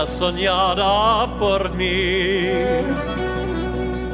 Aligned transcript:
era 0.00 0.06
sognata 0.06 1.26
por 1.38 1.70
mí. 1.74 2.48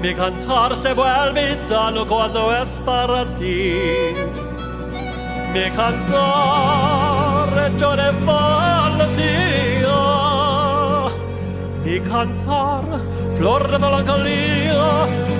Mi 0.00 0.14
cantar 0.14 0.76
se 0.76 0.92
vuelve 0.92 1.56
tano 1.68 2.04
cuando 2.06 2.54
es 2.56 2.80
para 2.84 3.24
ti. 3.34 3.74
Mi 5.52 5.70
cantar 5.70 7.48
hecho 7.66 7.96
de 7.96 8.12
fantasía. 8.26 9.26
Mi 11.84 12.00
cantar 12.00 12.84
flor 13.36 13.70
de 13.70 13.78
melancolía. 13.78 15.35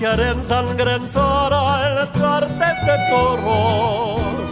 Granada, 0.00 0.16
tierra 0.16 0.30
ensangrentada 0.30 2.02
en 2.02 2.12
tardes 2.12 2.78
de 2.86 2.96
toros. 3.10 4.50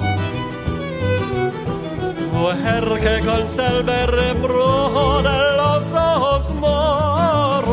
Mujer 2.33 2.85
que 3.01 3.15
conserva 3.25 3.95
el 4.03 4.09
rebrojo 4.09 5.23
de 5.23 5.39
los 5.57 5.95
ojos 5.95 6.53
moros. 6.55 7.67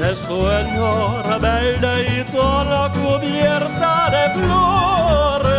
De 0.00 0.16
sueño 0.16 1.22
rebelde 1.22 2.20
y 2.20 2.24
toda 2.32 2.90
cubierta 2.92 4.10
de 4.10 4.30
flores. 4.34 5.58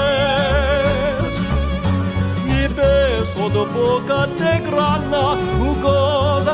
Y 2.47 2.67
beso 2.67 3.49
tu 3.49 3.65
boca 3.65 4.19
de 4.27 4.59
grana, 4.59 5.25
jugosa 5.59 6.53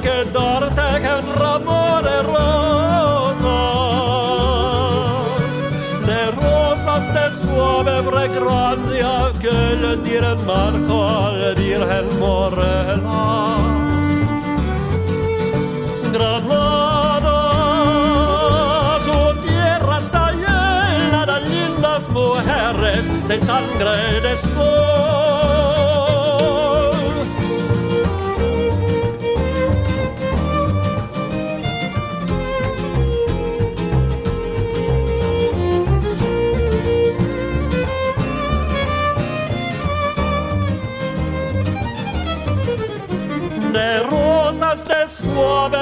suave 8.21 8.39
fragancia 8.39 9.31
que 9.39 9.75
le 9.81 9.97
diera 9.97 10.35
marco 10.35 11.07
al 11.07 11.55
Virgen 11.55 12.19
Morena. 12.19 13.57
Granada, 16.13 17.39
tu 19.05 19.33
tierra 19.47 19.97
está 19.99 20.31
llena 20.31 21.25
de 21.25 21.39
lindas 21.49 22.09
mujeres 22.09 23.09
de 23.27 23.39
sangre 23.39 24.21
de 24.21 24.35
sol. 24.35 25.90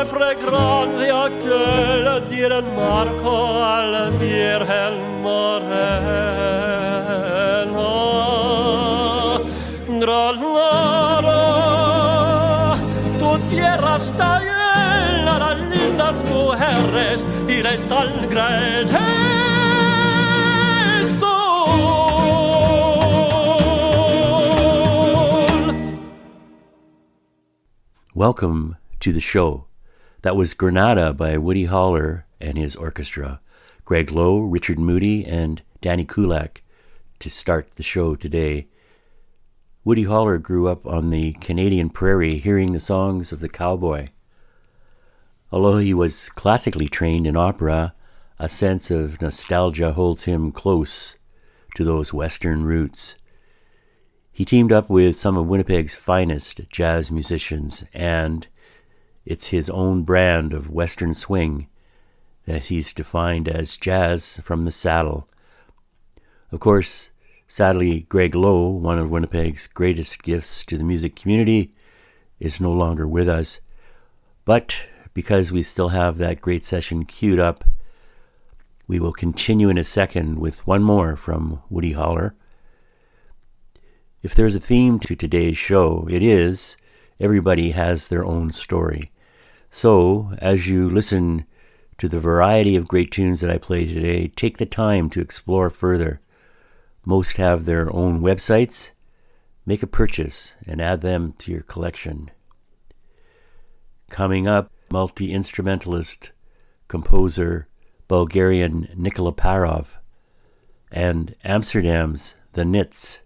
Fragancia 0.06 1.30
que 1.40 1.58
le 2.04 2.62
marco 2.76 3.62
Virgen 4.20 5.22
Morena. 5.22 6.50
Tu 13.20 13.32
tierra 13.48 13.98
llena 14.40 15.36
de 15.40 15.56
lindas 15.70 16.24
mujeres 16.26 17.28
y 17.48 17.62
de 17.62 17.78
sangre 17.78 18.86
de. 18.86 19.30
Welcome 28.16 28.79
to 29.00 29.14
the 29.14 29.20
show. 29.20 29.66
That 30.22 30.36
was 30.36 30.54
Granada 30.54 31.14
by 31.14 31.38
Woody 31.38 31.66
Holler 31.66 32.26
and 32.42 32.58
his 32.58 32.76
orchestra. 32.76 33.40
Greg 33.86 34.12
Lowe, 34.12 34.40
Richard 34.40 34.78
Moody, 34.78 35.26
and 35.26 35.62
Danny 35.82 36.06
Kulak 36.06 36.62
to 37.20 37.30
start 37.30 37.76
the 37.76 37.84
show 37.84 38.16
today. 38.16 38.68
Woody 39.84 40.04
Holler 40.04 40.38
grew 40.38 40.68
up 40.68 40.86
on 40.86 41.10
the 41.10 41.34
Canadian 41.34 41.90
prairie 41.90 42.38
hearing 42.38 42.74
the 42.74 42.80
songs 42.80 43.32
of 43.32 43.40
the 43.40 43.50
cowboy. 43.50 44.08
Although 45.52 45.80
he 45.80 45.94
was 45.94 46.30
classically 46.30 46.88
trained 46.88 47.26
in 47.26 47.36
opera, 47.36 47.94
a 48.38 48.48
sense 48.48 48.92
of 48.92 49.22
nostalgia 49.22 49.94
holds 49.94 50.26
him 50.26 50.52
close 50.52 51.18
to 51.76 51.84
those 51.84 52.14
Western 52.14 52.64
roots. 52.64 53.16
He 54.32 54.46
teamed 54.46 54.72
up 54.72 54.90
with 54.90 55.18
some 55.18 55.36
of 55.36 55.48
Winnipeg's 55.48 55.96
finest 55.96 56.62
jazz 56.70 57.12
musicians, 57.12 57.84
and 57.94 58.48
it's 59.30 59.50
his 59.50 59.70
own 59.70 60.02
brand 60.02 60.54
of 60.54 60.72
Western 60.72 61.14
swing 61.14 61.68
that 62.48 62.66
he's 62.66 62.92
defined 62.92 63.48
as 63.48 63.78
jazz 63.78 64.42
from 64.44 64.66
the 64.66 64.72
saddle. 64.72 65.30
Of 66.52 66.60
course, 66.60 67.12
sadly, 67.48 68.08
Greg 68.10 68.34
Lowe, 68.34 68.70
one 68.70 68.98
of 68.98 69.12
Winnipeg's 69.12 69.68
greatest 69.68 70.24
gifts 70.24 70.66
to 70.66 70.80
the 70.80 70.84
music 70.84 71.16
community, 71.16 71.76
is 72.40 72.60
no 72.60 72.72
longer 72.72 73.08
with 73.08 73.30
us. 73.30 73.62
But 74.46 74.76
because 75.14 75.52
we 75.52 75.62
still 75.62 75.90
have 75.90 76.18
that 76.18 76.42
great 76.42 76.66
session 76.66 77.06
queued 77.06 77.40
up, 77.40 77.64
we 78.88 79.00
will 79.00 79.14
continue 79.14 79.70
in 79.70 79.78
a 79.78 79.84
second 79.84 80.40
with 80.40 80.66
one 80.66 80.82
more 80.82 81.16
from 81.16 81.62
Woody 81.70 81.92
Holler. 81.92 82.34
If 84.24 84.34
there's 84.34 84.56
a 84.56 84.60
theme 84.60 84.98
to 85.02 85.16
today's 85.16 85.56
show, 85.56 86.08
it 86.10 86.24
is 86.24 86.78
everybody 87.20 87.72
has 87.72 88.08
their 88.08 88.26
own 88.26 88.52
story. 88.52 89.12
So, 89.72 90.34
as 90.40 90.68
you 90.68 90.90
listen 90.90 91.46
to 91.98 92.10
the 92.10 92.20
variety 92.20 92.76
of 92.76 92.88
great 92.88 93.12
tunes 93.12 93.42
that 93.42 93.52
I 93.52 93.58
play 93.58 93.86
today, 93.86 94.28
take 94.28 94.58
the 94.58 94.66
time 94.66 95.10
to 95.12 95.22
explore 95.22 95.70
further. 95.70 96.22
Most 97.06 97.38
have 97.38 97.66
their 97.66 97.94
own 97.94 98.22
websites. 98.22 98.92
Make 99.66 99.84
a 99.84 99.88
purchase 99.88 100.56
and 100.66 100.82
add 100.82 101.02
them 101.02 101.34
to 101.40 101.52
your 101.52 101.62
collection. 101.62 102.32
Coming 104.10 104.48
up, 104.48 104.72
multi 104.92 105.32
instrumentalist, 105.32 106.32
composer, 106.88 107.68
Bulgarian 108.08 108.90
Nikola 108.96 109.34
Parov, 109.34 110.00
and 110.92 111.36
Amsterdam's 111.44 112.36
The 112.54 112.66
Nits. 112.66 113.22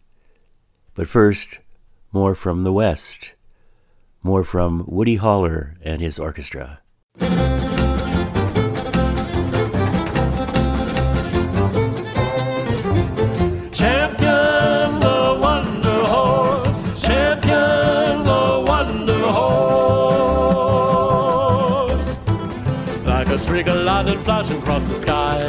But 0.93 1.07
first, 1.07 1.59
more 2.11 2.35
from 2.35 2.63
the 2.63 2.73
West, 2.73 3.32
more 4.23 4.43
from 4.43 4.85
Woody 4.87 5.17
Holler 5.17 5.75
and 5.83 6.01
his 6.01 6.17
orchestra. 6.17 6.79
Champion 13.71 14.99
the 14.99 15.37
Wonder 15.41 16.03
Horse, 16.05 16.81
champion 17.01 18.23
the 18.23 18.63
Wonder 18.65 19.19
Horse. 19.19 20.57
Like 23.05 23.27
a 23.27 23.37
streak 23.37 23.67
of 23.67 23.75
lightning 23.81 24.23
flashing 24.23 24.59
across 24.59 24.85
the 24.85 24.95
sky, 24.95 25.43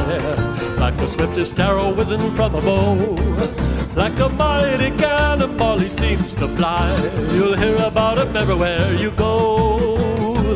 like 0.78 0.96
the 0.96 1.06
swiftest 1.06 1.60
arrow 1.60 1.94
whizzing 1.94 2.32
from 2.32 2.56
a 2.56 2.60
bow, 2.60 3.16
like 3.94 4.18
a 4.18 4.28
mighty 4.30 4.90
cannonball 4.96 5.78
he 5.78 5.88
seems 5.88 6.34
to 6.34 6.48
fly. 6.56 6.90
You'll 7.32 7.56
hear 7.56 7.76
about 7.76 8.18
him 8.18 8.36
everywhere 8.36 8.92
you 8.94 9.12
go. 9.12 9.78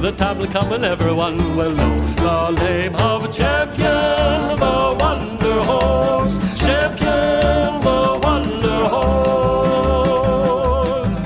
The 0.01 0.13
time 0.13 0.39
will 0.39 0.47
come 0.47 0.71
when 0.71 0.85
everyone 0.85 1.57
will 1.57 1.73
know 1.73 2.01
the 2.17 2.51
name 2.63 2.95
of 2.97 3.31
champion, 3.31 4.59
the 4.59 4.97
wonder 5.01 5.63
horse, 5.63 6.39
champion, 6.59 7.81
the 7.83 8.19
wonder 8.23 8.89
horse. 8.95 11.19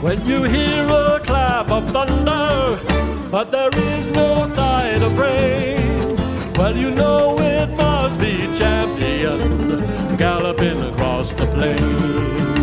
When 0.00 0.26
you 0.26 0.44
hear 0.44 0.88
a 0.88 1.20
clap 1.20 1.70
of 1.70 1.90
thunder 1.90 2.32
but 3.32 3.50
there 3.50 3.70
is 3.74 4.12
no 4.12 4.44
sign 4.44 5.02
of 5.02 5.18
rain. 5.18 6.14
Well, 6.56 6.76
you 6.76 6.90
know 6.90 7.38
it 7.40 7.71
must 8.12 8.20
be 8.20 8.36
champion 8.54 9.38
galloping 10.18 10.78
across 10.82 11.32
the 11.32 11.46
plain. 11.46 12.61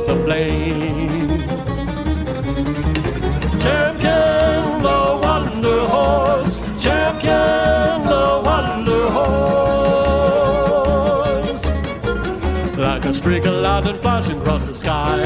The 0.00 0.14
plains. 0.24 1.42
Champion 3.62 4.82
the 4.82 5.18
Wonder 5.22 5.86
Horse, 5.86 6.60
champion 6.82 8.02
the 8.04 8.40
Wonder 8.42 9.10
Horse. 9.10 9.64
Like 12.78 13.04
a 13.04 13.12
streak 13.12 13.44
of 13.44 13.54
lightning 13.54 13.98
flashing 13.98 14.40
across 14.40 14.64
the 14.64 14.74
sky, 14.74 15.18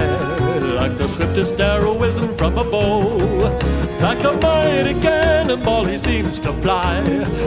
like 0.75 0.99
the 0.99 1.07
swiftest 1.07 1.61
arrow 1.61 1.95
whizzing 1.95 2.35
from 2.37 2.59
a 2.59 2.65
bow. 2.65 3.19
Like 4.01 4.25
a 4.25 4.33
mighty 4.39 4.95
cannonball, 5.01 5.85
he 5.85 5.97
seems 5.97 6.41
to 6.41 6.53
fly. 6.55 7.01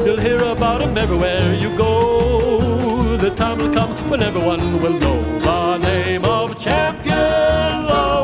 You'll 0.05 0.19
hear 0.19 0.41
about 0.43 0.81
him 0.81 0.97
everywhere 0.97 1.53
you 1.53 1.75
go. 1.77 3.17
The 3.17 3.31
time 3.31 3.57
will 3.59 3.73
come 3.73 3.93
when 4.09 4.23
everyone 4.23 4.81
will 4.81 4.93
know 4.93 5.21
the 5.39 5.77
name 5.77 6.23
of 6.25 6.57
champion. 6.57 7.08
You 7.89 8.18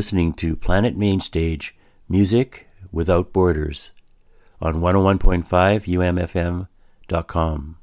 listening 0.00 0.32
to 0.32 0.56
Planet 0.56 0.96
Mainstage 0.96 1.76
Music 2.08 2.66
Without 2.90 3.34
Borders 3.34 3.90
on 4.58 4.76
101.5 4.76 5.44
umfm.com. 7.06 7.76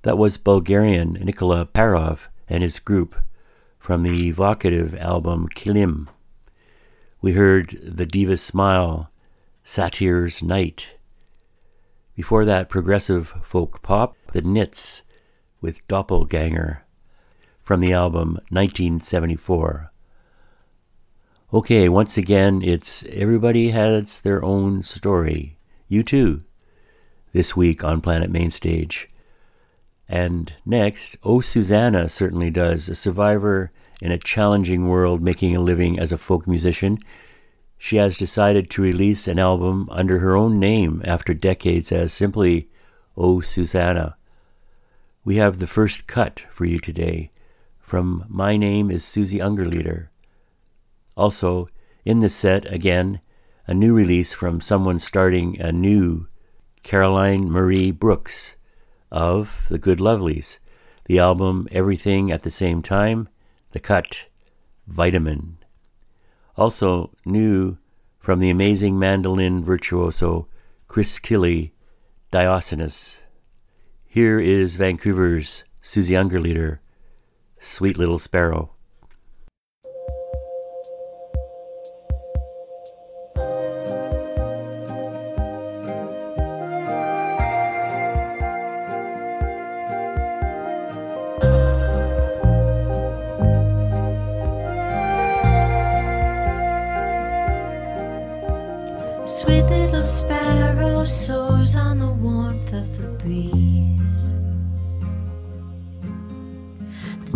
That 0.00 0.16
was 0.16 0.38
Bulgarian 0.38 1.12
Nikola 1.22 1.66
Parov 1.66 2.28
and 2.48 2.62
his 2.62 2.78
group 2.78 3.14
from 3.78 4.04
the 4.04 4.26
evocative 4.26 4.94
album 4.94 5.48
Kilim. 5.54 6.08
We 7.20 7.34
heard 7.34 7.78
The 7.82 8.06
Diva's 8.06 8.42
Smile, 8.42 9.10
Satyr's 9.64 10.42
Night. 10.42 10.92
Before 12.16 12.46
that, 12.46 12.70
progressive 12.70 13.34
folk 13.42 13.82
pop, 13.82 14.16
The 14.32 14.40
Nits 14.40 15.02
with 15.60 15.86
Doppelganger 15.88 16.86
from 17.60 17.80
the 17.80 17.92
album 17.92 18.38
1974. 18.48 19.91
Okay, 21.54 21.86
once 21.86 22.16
again, 22.16 22.62
it's 22.62 23.04
everybody 23.10 23.72
has 23.72 24.20
their 24.20 24.42
own 24.42 24.82
story. 24.82 25.58
You 25.86 26.02
too, 26.02 26.44
this 27.34 27.54
week 27.54 27.84
on 27.84 28.00
Planet 28.00 28.30
Mainstage. 28.30 29.06
And 30.08 30.54
next, 30.64 31.18
Oh 31.22 31.42
Susanna 31.42 32.08
certainly 32.08 32.48
does, 32.48 32.88
a 32.88 32.94
survivor 32.94 33.70
in 34.00 34.10
a 34.10 34.16
challenging 34.16 34.88
world 34.88 35.20
making 35.20 35.54
a 35.54 35.60
living 35.60 35.98
as 35.98 36.10
a 36.10 36.16
folk 36.16 36.46
musician. 36.46 36.96
She 37.76 37.98
has 37.98 38.16
decided 38.16 38.70
to 38.70 38.82
release 38.82 39.28
an 39.28 39.38
album 39.38 39.90
under 39.90 40.20
her 40.20 40.34
own 40.34 40.58
name 40.58 41.02
after 41.04 41.34
decades 41.34 41.92
as 41.92 42.14
simply 42.14 42.70
Oh 43.14 43.42
Susanna. 43.42 44.16
We 45.22 45.36
have 45.36 45.58
the 45.58 45.66
first 45.66 46.06
cut 46.06 46.44
for 46.50 46.64
you 46.64 46.80
today 46.80 47.30
from 47.78 48.24
My 48.30 48.56
Name 48.56 48.90
is 48.90 49.04
Susie 49.04 49.38
Ungerleider. 49.38 50.08
Also, 51.16 51.68
in 52.04 52.20
the 52.20 52.28
set, 52.28 52.70
again, 52.72 53.20
a 53.66 53.74
new 53.74 53.94
release 53.94 54.32
from 54.32 54.60
someone 54.60 54.98
starting 54.98 55.60
a 55.60 55.70
new 55.70 56.26
Caroline 56.82 57.50
Marie 57.50 57.90
Brooks 57.90 58.56
of 59.10 59.64
The 59.68 59.78
Good 59.78 59.98
Lovelies, 59.98 60.58
the 61.04 61.18
album 61.18 61.68
Everything 61.70 62.32
at 62.32 62.42
the 62.42 62.50
Same 62.50 62.82
Time, 62.82 63.28
the 63.72 63.80
cut 63.80 64.24
Vitamin. 64.86 65.58
Also, 66.56 67.12
new 67.24 67.78
from 68.18 68.38
the 68.38 68.50
amazing 68.50 68.98
mandolin 68.98 69.64
virtuoso 69.64 70.48
Chris 70.88 71.18
Thile, 71.18 71.68
Dionysus. 72.30 73.22
Here 74.06 74.38
is 74.38 74.76
Vancouver's 74.76 75.64
Susie 75.80 76.14
Ungerleider, 76.14 76.78
Sweet 77.58 77.96
Little 77.96 78.18
Sparrow. 78.18 78.74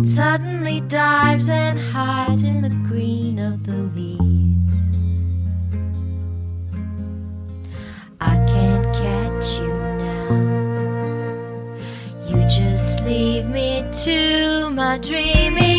Suddenly 0.03 0.81
dives 0.81 1.49
and 1.49 1.79
hides 1.79 2.47
in 2.47 2.61
the 2.61 2.69
green 2.87 3.39
of 3.39 3.65
the 3.65 3.77
leaves. 3.95 4.77
I 8.21 8.35
can't 8.45 8.85
catch 8.93 9.59
you 9.59 9.73
now. 10.03 10.29
You 12.27 12.47
just 12.47 13.03
leave 13.03 13.47
me 13.47 13.83
to 14.03 14.69
my 14.69 14.99
dreaming. 14.99 15.76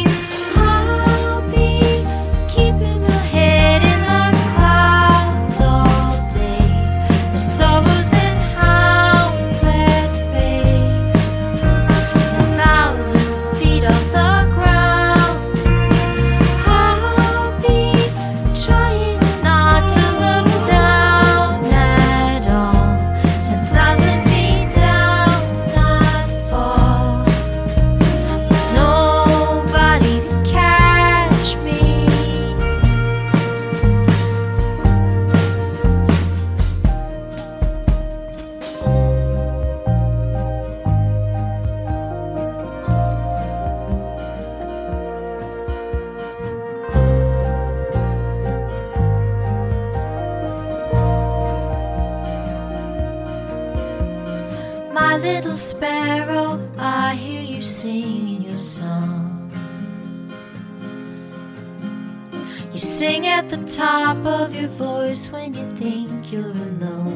top 63.69 64.25
of 64.25 64.55
your 64.55 64.69
voice 64.69 65.29
when 65.29 65.53
you 65.53 65.71
think 65.73 66.33
you're 66.33 66.49
alone. 66.49 67.08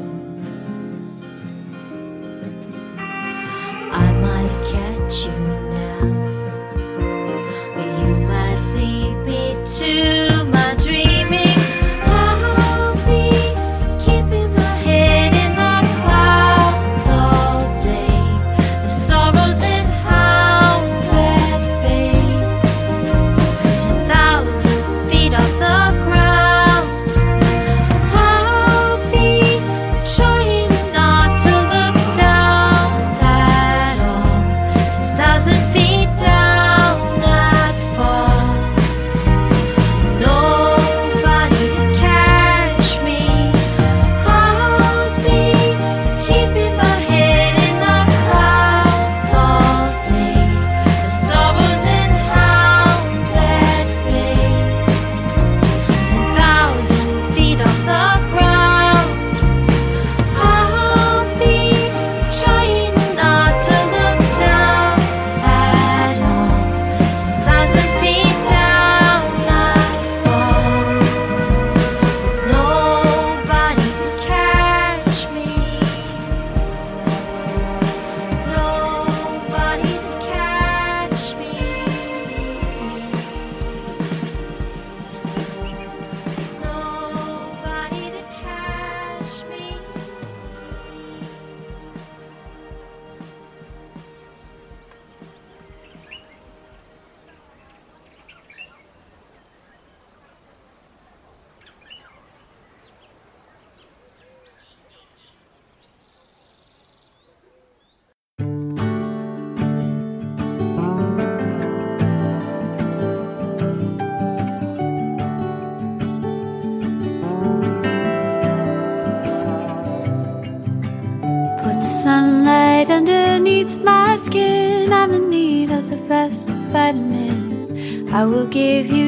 Give 128.53 128.91
you 128.91 129.02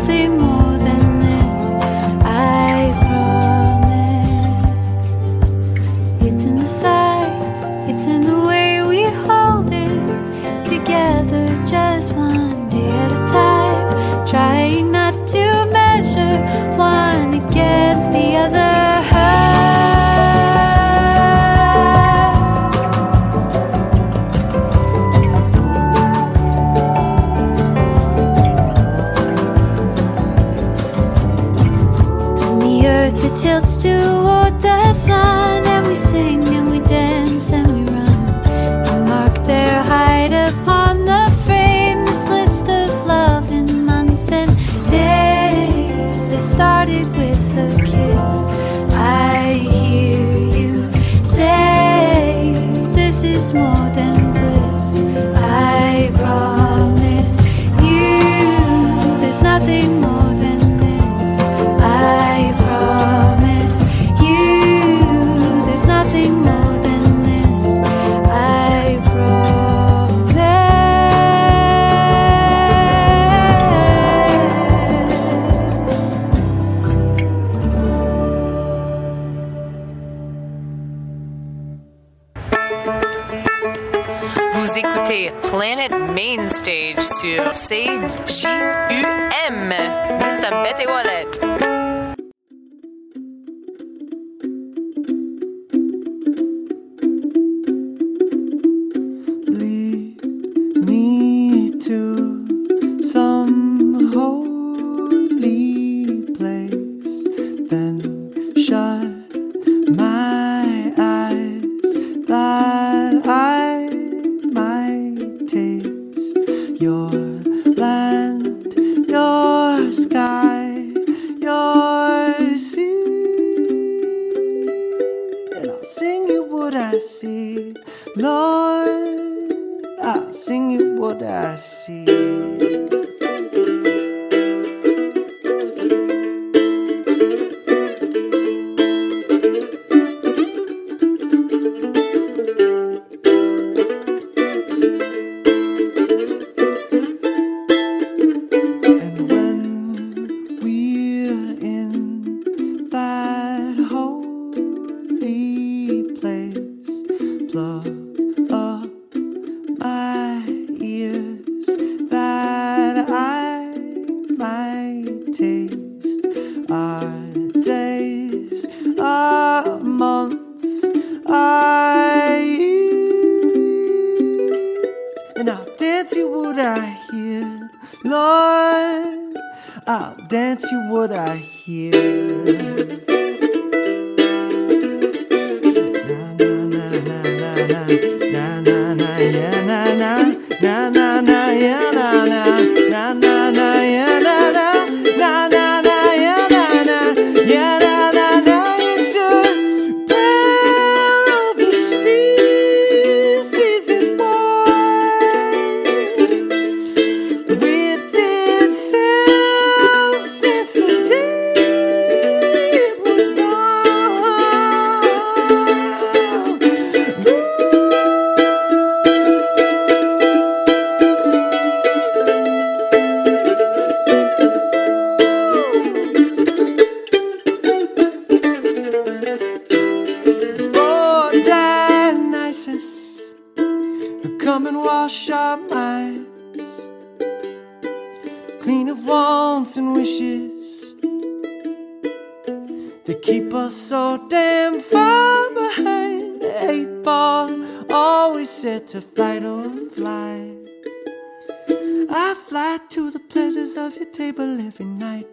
nothing 0.00 0.38
more 0.38 0.49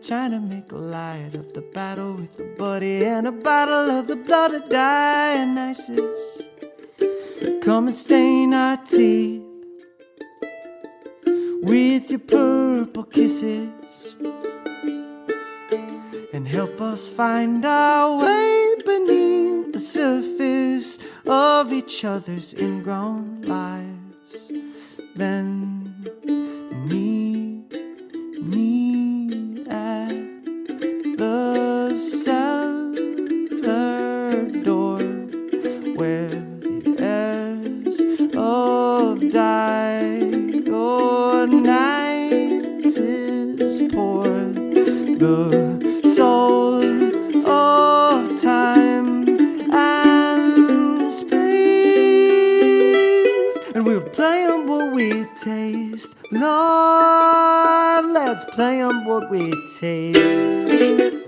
trying 0.08 0.32
to 0.32 0.40
make 0.40 0.72
a 0.72 0.76
light 0.78 1.36
of 1.36 1.54
the 1.54 1.60
battle 1.60 2.14
with 2.14 2.40
a 2.40 2.56
buddy 2.58 3.04
and 3.04 3.28
a 3.28 3.32
bottle 3.32 3.92
of 3.92 4.08
the 4.08 4.16
blood 4.16 4.54
of 4.54 4.70
Dionysus. 4.70 6.48
Come 7.62 7.88
and 7.90 7.96
stain 7.96 8.54
our 8.54 8.78
teeth 8.78 9.44
with 11.62 12.10
your 12.10 12.20
purple 12.20 13.04
kisses 13.04 14.16
and 16.32 16.48
help 16.48 16.80
us 16.80 17.10
find 17.10 17.66
our 17.66 18.24
way 18.24 18.76
beneath 18.86 19.74
the 19.74 19.80
surface 19.82 21.00
of 21.26 21.74
each 21.74 22.06
other's 22.06 22.54
ingrown 22.54 23.42
lives. 23.42 24.54
Then 25.18 26.57
the 31.18 31.98
cellar 31.98 32.94
door 34.64 35.00
where 35.96 36.30
the 36.30 36.96
airs 37.00 38.00
of 38.36 39.20
Dionysus 39.32 40.62
pour 43.92 44.28
the 45.18 45.42
soul 46.16 46.84
of 47.48 48.40
time 48.40 49.28
and 49.74 51.12
space, 51.12 51.48
and 53.74 53.84
we'll 53.88 54.02
play 54.02 54.46
on 54.46 54.68
what 54.68 54.92
we 54.94 55.26
taste. 55.44 56.16
Lord, 56.32 56.97
let's 58.38 58.56
play 58.56 58.82
on 58.82 59.04
what 59.04 59.32
we 59.32 59.52
taste. 59.80 61.27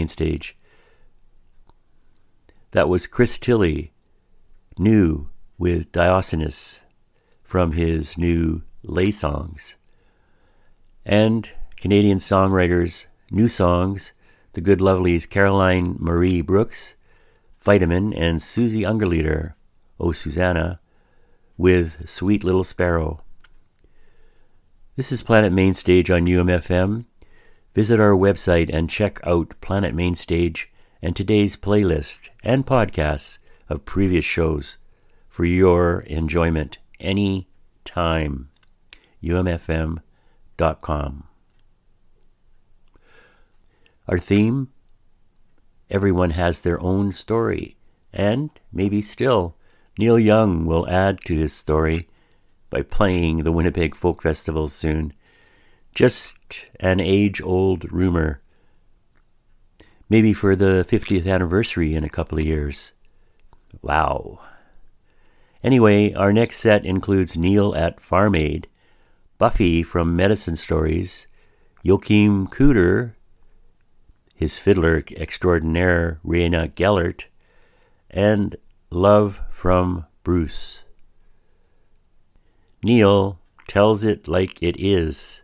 On 0.00 0.06
Planet 0.06 0.16
Mainstage. 0.16 0.56
That 2.70 2.88
was 2.88 3.06
Chris 3.06 3.36
Thile, 3.36 3.88
new 4.78 5.28
with 5.58 5.92
Dionysus 5.92 6.84
from 7.42 7.72
his 7.72 8.16
new 8.16 8.62
Laysongs. 8.82 9.74
And 11.04 11.50
Canadian 11.76 12.18
songwriters, 12.18 13.08
new 13.30 13.48
songs, 13.48 14.14
the 14.54 14.62
good 14.62 14.78
lovelies 14.80 15.28
Caroline 15.28 15.96
Marie 15.98 16.40
Brooks, 16.40 16.94
Vitamin, 17.58 18.14
and 18.14 18.40
Susie 18.40 18.82
Ungerleider, 18.82 19.52
Oh 19.98 20.12
Susanna, 20.12 20.80
with 21.58 22.08
Sweet 22.08 22.42
Little 22.42 22.64
Sparrow. 22.64 23.20
This 24.96 25.12
is 25.12 25.22
Planet 25.22 25.52
Mainstage 25.52 26.10
on 26.10 26.26
UMFM. 26.26 27.04
Visit 27.74 28.00
our 28.00 28.12
website 28.12 28.68
and 28.72 28.90
check 28.90 29.20
out 29.24 29.54
Planet 29.60 29.94
Mainstage 29.94 30.72
and 31.00 31.14
today's 31.14 31.56
playlist 31.56 32.28
and 32.42 32.66
podcasts 32.66 33.38
of 33.68 33.84
previous 33.84 34.24
shows 34.24 34.78
for 35.28 35.44
your 35.44 36.00
enjoyment 36.00 36.78
any 36.98 37.48
time. 37.84 38.50
UMFM.com. 39.22 40.02
Our 44.08 44.18
theme 44.18 44.68
Everyone 45.90 46.30
has 46.30 46.60
their 46.60 46.80
own 46.80 47.10
story, 47.10 47.76
and 48.12 48.50
maybe 48.72 49.02
still, 49.02 49.56
Neil 49.98 50.20
Young 50.20 50.64
will 50.64 50.88
add 50.88 51.20
to 51.24 51.34
his 51.34 51.52
story 51.52 52.08
by 52.70 52.82
playing 52.82 53.38
the 53.38 53.50
Winnipeg 53.50 53.96
Folk 53.96 54.22
Festival 54.22 54.68
soon. 54.68 55.12
Just 55.94 56.66
an 56.78 57.00
age 57.00 57.40
old 57.42 57.90
rumor. 57.92 58.40
Maybe 60.08 60.32
for 60.32 60.56
the 60.56 60.86
50th 60.88 61.30
anniversary 61.30 61.94
in 61.94 62.04
a 62.04 62.08
couple 62.08 62.38
of 62.38 62.44
years. 62.44 62.92
Wow. 63.82 64.40
Anyway, 65.62 66.12
our 66.14 66.32
next 66.32 66.58
set 66.58 66.84
includes 66.84 67.36
Neil 67.36 67.74
at 67.76 68.00
Farm 68.00 68.34
Aid, 68.34 68.66
Buffy 69.38 69.82
from 69.82 70.16
Medicine 70.16 70.56
Stories, 70.56 71.26
Joachim 71.82 72.46
Cooder, 72.48 73.12
his 74.34 74.58
fiddler 74.58 75.04
extraordinaire 75.16 76.18
Rayna 76.24 76.74
Gellert, 76.74 77.26
and 78.10 78.56
Love 78.90 79.40
from 79.50 80.06
Bruce. 80.24 80.82
Neil 82.82 83.38
tells 83.68 84.04
it 84.04 84.26
like 84.26 84.60
it 84.62 84.74
is 84.80 85.42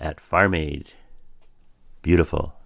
at 0.00 0.20
Farm 0.20 0.54
Aid. 0.54 0.92
Beautiful. 2.02 2.57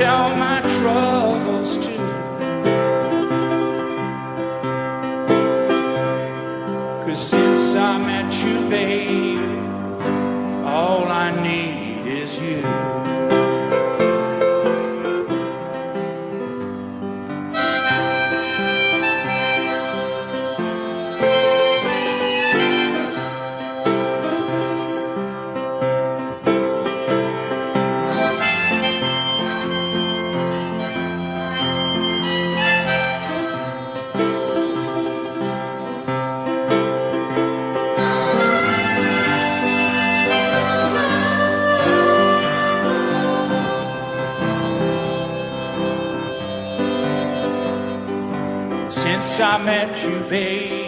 To 0.00 0.06
tell 0.06 0.34
my 0.34 0.49
met 49.70 50.02
you, 50.02 50.18
baby, 50.28 50.79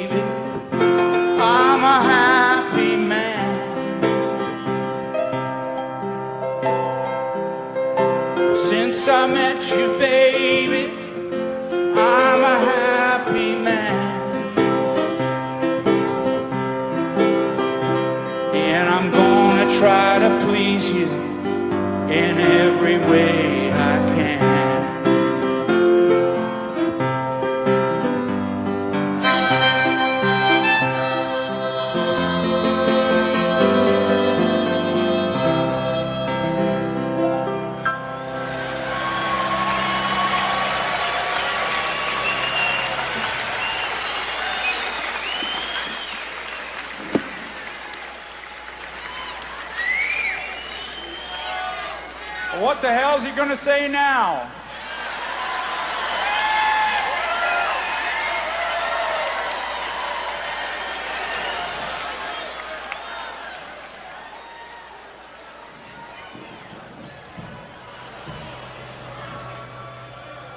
he 53.43 53.49
gonna 53.49 53.57
say 53.57 53.89
now? 53.89 54.49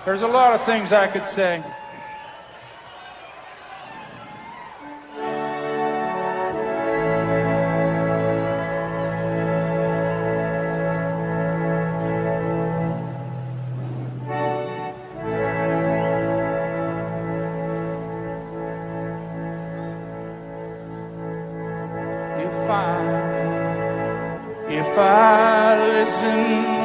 There's 0.06 0.22
a 0.22 0.28
lot 0.28 0.54
of 0.54 0.64
things 0.66 0.94
I 0.94 1.08
could 1.08 1.26
say. 1.26 1.64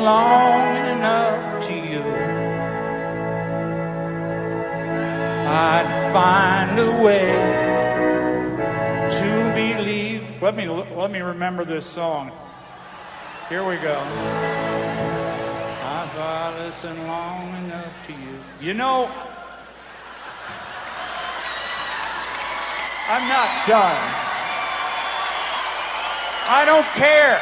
Long 0.02 0.76
enough 0.86 1.66
to 1.66 1.74
you, 1.74 2.02
I'd 5.46 6.12
find 6.12 6.78
a 6.78 7.02
way 7.04 7.30
to 9.18 9.52
believe. 9.54 10.42
Let 10.42 10.56
me 10.56 10.68
let 10.68 11.10
me 11.10 11.20
remember 11.20 11.64
this 11.64 11.86
song. 11.86 12.30
Here 13.48 13.64
we 13.64 13.76
go. 13.76 14.00
If 16.10 16.18
I 16.18 16.58
listened 16.58 17.06
long 17.06 17.48
enough 17.64 18.06
to 18.06 18.12
you, 18.12 18.38
you 18.60 18.74
know. 18.74 19.08
I'm 23.08 23.28
not 23.28 23.66
done. 23.66 23.96
I 26.48 26.64
don't 26.64 26.86
care. 26.94 27.40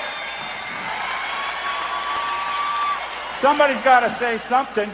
Somebody's 3.39 3.81
got 3.83 4.01
to 4.01 4.11
say 4.11 4.37
something. 4.37 4.91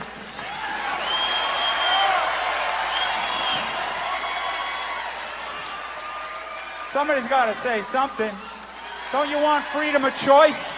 Somebody's 6.93 7.27
got 7.27 7.47
to 7.47 7.55
say 7.55 7.81
something. 7.81 8.31
Don't 9.13 9.31
you 9.31 9.39
want 9.39 9.65
freedom 9.65 10.05
of 10.05 10.15
choice? 10.17 10.71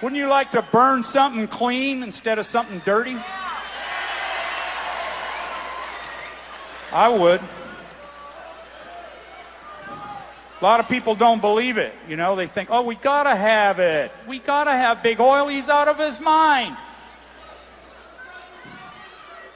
Wouldn't 0.00 0.16
you 0.16 0.28
like 0.28 0.52
to 0.52 0.62
burn 0.62 1.02
something 1.02 1.48
clean 1.48 2.04
instead 2.04 2.38
of 2.38 2.46
something 2.46 2.78
dirty? 2.84 3.16
I 6.92 7.08
would. 7.08 7.40
A 10.64 10.72
lot 10.72 10.80
of 10.80 10.88
people 10.88 11.14
don't 11.14 11.42
believe 11.42 11.76
it. 11.76 11.92
You 12.08 12.16
know, 12.16 12.36
they 12.36 12.46
think, 12.46 12.70
oh, 12.72 12.80
we 12.80 12.94
gotta 12.94 13.36
have 13.36 13.80
it. 13.80 14.10
We 14.26 14.38
gotta 14.38 14.70
have 14.70 15.02
big 15.02 15.20
oil. 15.20 15.46
He's 15.46 15.68
out 15.68 15.88
of 15.88 15.98
his 15.98 16.18
mind. 16.22 16.74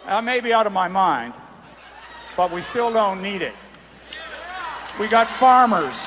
Uh, 0.06 0.16
I 0.16 0.20
may 0.20 0.40
be 0.40 0.52
out 0.52 0.66
of 0.66 0.74
my 0.74 0.86
mind, 0.86 1.32
but 2.36 2.52
we 2.52 2.60
still 2.60 2.92
don't 2.92 3.22
need 3.22 3.40
it. 3.40 3.54
We 5.00 5.08
got 5.08 5.28
farmers. 5.28 6.06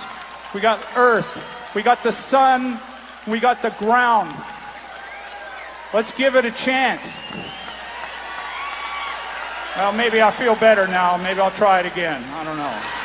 We 0.53 0.61
got 0.61 0.79
earth. 0.95 1.35
We 1.73 1.81
got 1.81 2.03
the 2.03 2.11
sun. 2.11 2.79
We 3.25 3.39
got 3.39 3.63
the 3.63 3.71
ground. 3.79 4.31
Let's 5.95 6.11
give 6.11 6.35
it 6.35 6.45
a 6.45 6.51
chance. 6.51 7.11
Well, 9.75 9.93
maybe 9.93 10.21
I 10.21 10.29
feel 10.29 10.53
better 10.57 10.85
now. 10.85 11.17
Maybe 11.17 11.39
I'll 11.39 11.49
try 11.49 11.79
it 11.79 11.87
again. 11.87 12.23
I 12.35 12.43
don't 12.43 12.57
know. 12.57 13.00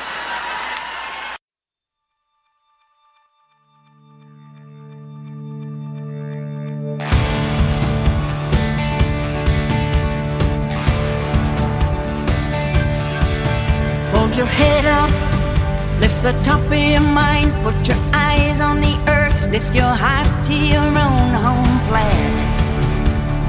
The 16.27 16.33
top 16.43 16.59
of 16.59 16.73
your 16.75 17.07
mind, 17.23 17.53
put 17.63 17.79
your 17.87 17.97
eyes 18.13 18.61
on 18.61 18.81
the 18.81 18.95
earth, 19.07 19.39
lift 19.53 19.73
your 19.73 19.95
heart 19.95 20.27
to 20.45 20.55
your 20.55 20.91
own 21.07 21.31
home 21.47 21.79
planet. 21.87 22.51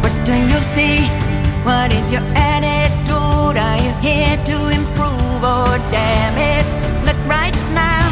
What 0.04 0.14
do 0.30 0.36
you 0.52 0.62
see? 0.62 1.10
What 1.66 1.90
is 1.92 2.12
your 2.12 2.22
attitude? 2.38 3.58
Are 3.58 3.80
you 3.82 3.94
here 4.06 4.38
to 4.50 4.58
improve 4.70 5.42
or 5.42 5.74
damn 5.90 6.38
it? 6.38 6.66
Look 7.08 7.18
right 7.26 7.58
now, 7.74 8.06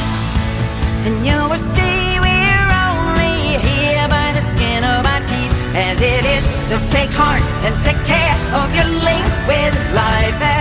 and 1.06 1.16
you 1.28 1.38
will 1.46 1.66
see 1.76 2.18
we're 2.26 2.70
only 2.90 3.62
here 3.70 4.08
by 4.10 4.34
the 4.34 4.42
skin 4.42 4.82
of 4.82 5.06
our 5.06 5.22
teeth 5.30 5.54
as 5.78 6.02
it 6.02 6.26
is. 6.26 6.44
So 6.66 6.82
take 6.90 7.14
heart 7.14 7.46
and 7.62 7.74
take 7.86 8.02
care 8.10 8.38
of 8.58 8.68
your 8.74 8.90
link 9.06 9.26
with 9.46 9.76
life 9.94 10.55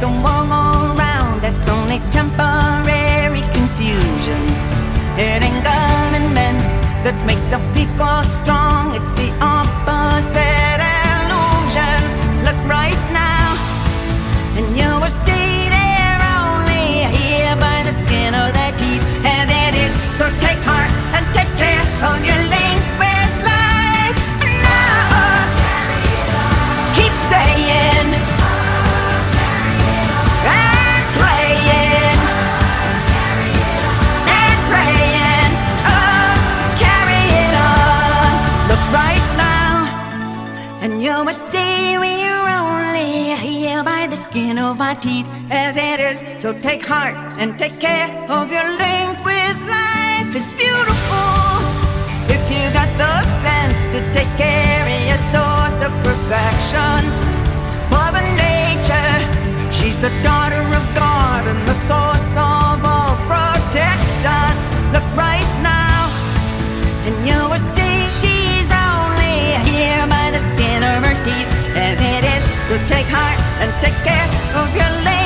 the 0.00 0.08
world 0.08 0.48
go 0.48 0.94
round. 0.94 1.42
That's 1.42 1.68
only 1.68 1.98
temporary 2.10 3.42
confusion. 3.52 4.42
It 5.18 5.42
ain't 5.42 5.62
governments 5.64 6.78
that 7.04 7.16
make 7.26 7.42
the 7.50 7.60
people 7.74 8.22
strong. 8.24 8.94
It's 8.94 9.16
the 9.16 9.30
opposite 9.40 10.67
my 44.88 44.94
teeth 44.94 45.28
as 45.50 45.76
it 45.76 46.00
is. 46.00 46.18
So 46.42 46.48
take 46.68 46.82
heart 46.92 47.14
and 47.40 47.58
take 47.58 47.78
care 47.78 48.08
of 48.36 48.44
your 48.50 48.68
link 48.84 49.14
with 49.30 49.56
Life 49.76 50.30
It's 50.38 50.52
beautiful 50.64 51.52
if 52.36 52.42
you 52.52 52.64
got 52.78 52.90
the 53.02 53.14
sense 53.44 53.80
to 53.92 53.98
take 54.16 54.32
care 54.44 54.84
of 54.94 55.02
your 55.10 55.22
source 55.34 55.78
of 55.86 55.92
perfection. 56.08 57.00
Mother 57.94 58.24
Nature, 58.46 59.18
she's 59.76 59.98
the 60.06 60.12
daughter 60.28 60.64
of 60.78 60.84
God 61.04 61.42
and 61.50 61.60
the 61.70 61.78
source 61.90 62.32
of 62.36 62.76
all 62.92 63.14
protection. 63.32 64.50
Look 64.94 65.08
right 65.26 65.50
now, 65.74 66.00
and 67.06 67.14
you 67.28 67.40
will 67.50 67.64
see. 67.74 67.87
and 73.14 73.72
take 73.80 73.94
care 74.04 74.28
of 74.54 74.74
your 74.74 75.04
life. 75.04 75.17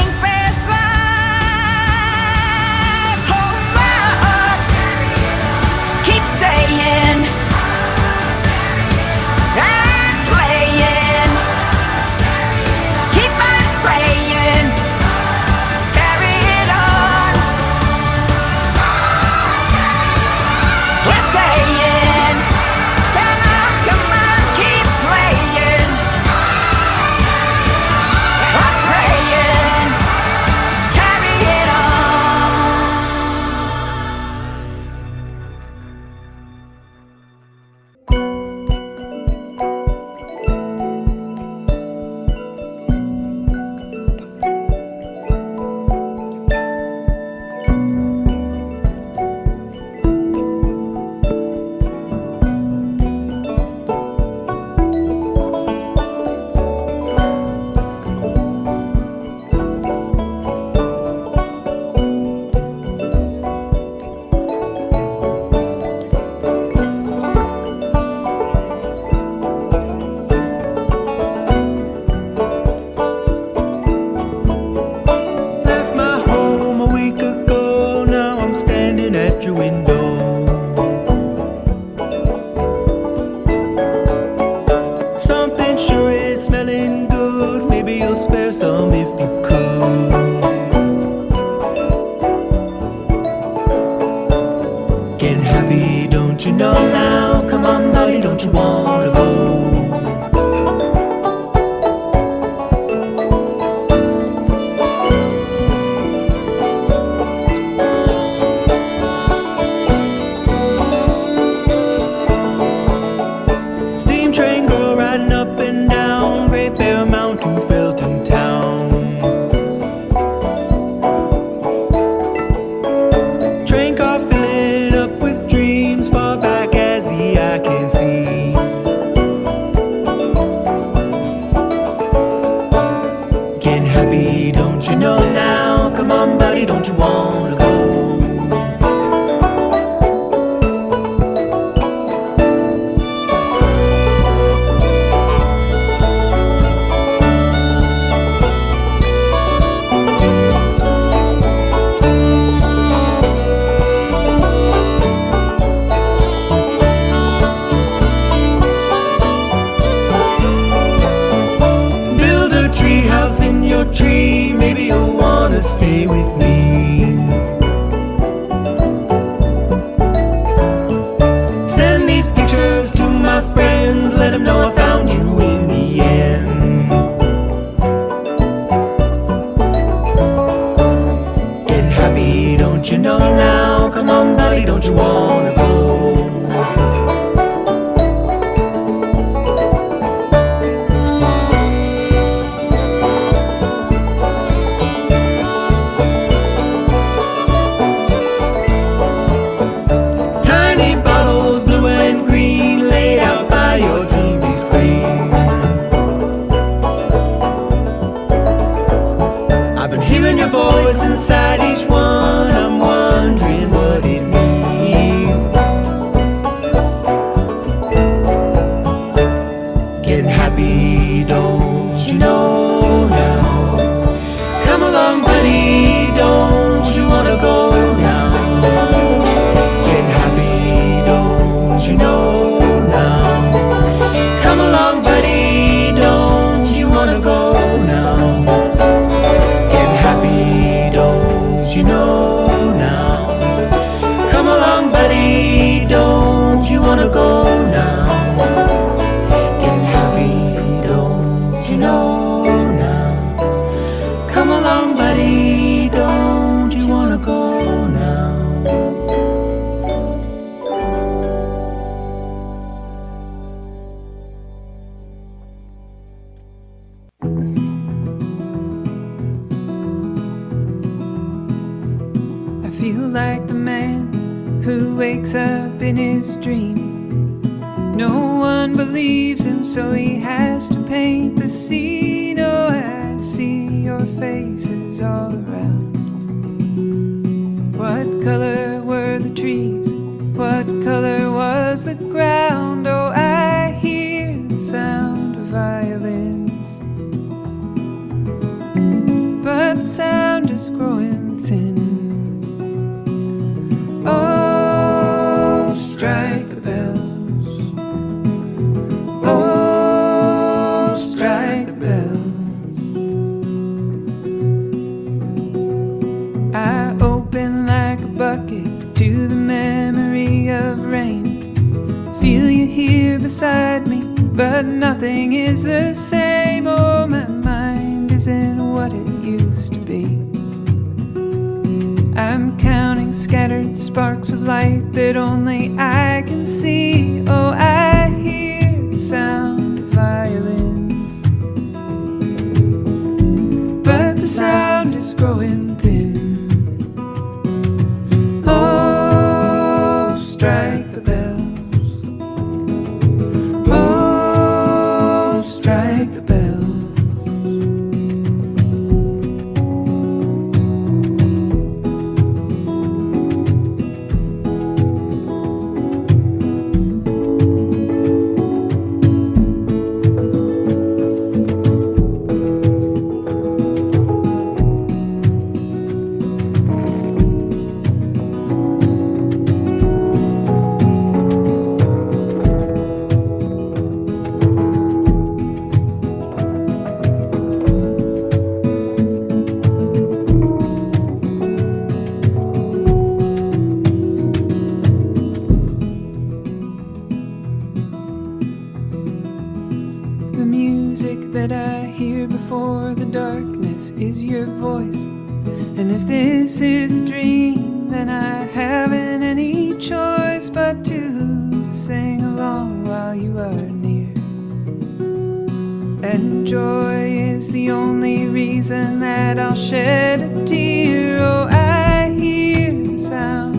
and 416.13 416.47
joy 416.47 417.11
is 417.11 417.51
the 417.53 417.71
only 417.71 418.27
reason 418.27 419.01
that 419.01 419.39
I'll 419.39 419.55
shed 419.55 420.21
a 420.21 420.45
tear. 420.45 421.17
Oh, 421.19 421.49
I 421.51 422.11
hear 422.11 422.71
the 422.85 422.99
sound. 422.99 423.52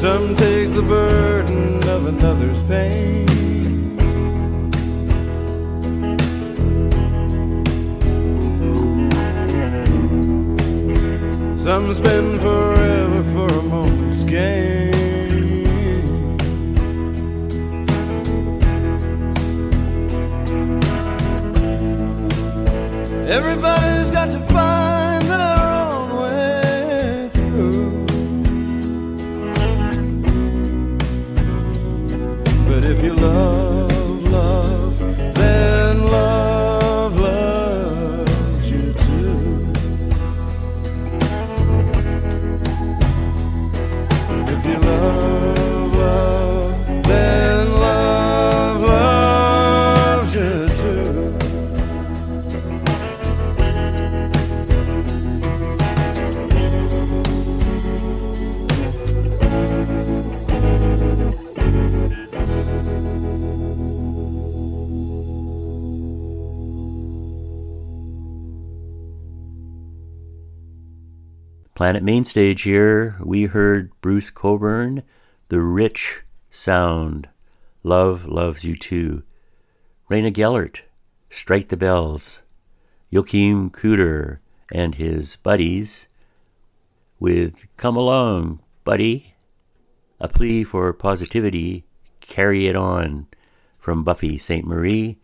Some 0.00 0.36
take 0.36 0.72
the 0.74 0.82
burden 0.82 1.82
of 1.88 2.06
another's 2.06 2.62
pain. 2.62 3.26
Some 11.58 11.92
spend 11.94 12.40
forever 12.40 13.22
for 13.32 13.52
a 13.58 13.62
moment's 13.62 14.22
gain. 14.22 14.94
Everybody's 23.28 23.87
Planet 71.88 72.02
Mainstage 72.02 72.64
here, 72.64 73.16
we 73.18 73.44
heard 73.44 73.98
Bruce 74.02 74.28
Cockburn, 74.28 75.04
The 75.48 75.62
Rich 75.62 76.20
Sound, 76.50 77.30
Love 77.82 78.26
Loves 78.26 78.62
You 78.62 78.76
Too. 78.76 79.22
Rayna 80.10 80.30
Gellert, 80.30 80.82
Strike 81.30 81.68
the 81.68 81.78
Bells. 81.78 82.42
Joachim 83.08 83.70
Cooder 83.70 84.40
and 84.70 84.96
his 84.96 85.36
buddies 85.36 86.08
with 87.18 87.66
Come 87.78 87.96
Along, 87.96 88.60
Buddy. 88.84 89.34
A 90.20 90.28
plea 90.28 90.64
for 90.64 90.92
positivity, 90.92 91.86
Carry 92.20 92.68
It 92.68 92.76
On 92.76 93.28
from 93.78 94.04
Buffy 94.04 94.36
Sainte-Marie. 94.36 95.16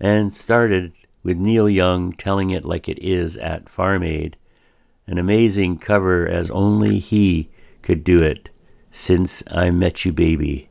And 0.00 0.34
started 0.34 0.94
with 1.22 1.36
Neil 1.36 1.70
Young 1.70 2.12
telling 2.12 2.50
it 2.50 2.64
like 2.64 2.88
it 2.88 2.98
is 3.00 3.36
at 3.36 3.68
Farm 3.68 4.02
Aid 4.02 4.36
an 5.06 5.18
amazing 5.18 5.78
cover 5.78 6.26
as 6.26 6.50
only 6.50 6.98
he 6.98 7.50
could 7.82 8.04
do 8.04 8.18
it 8.18 8.48
since 8.90 9.42
I 9.50 9.70
met 9.70 10.04
you 10.04 10.12
baby. 10.12 10.68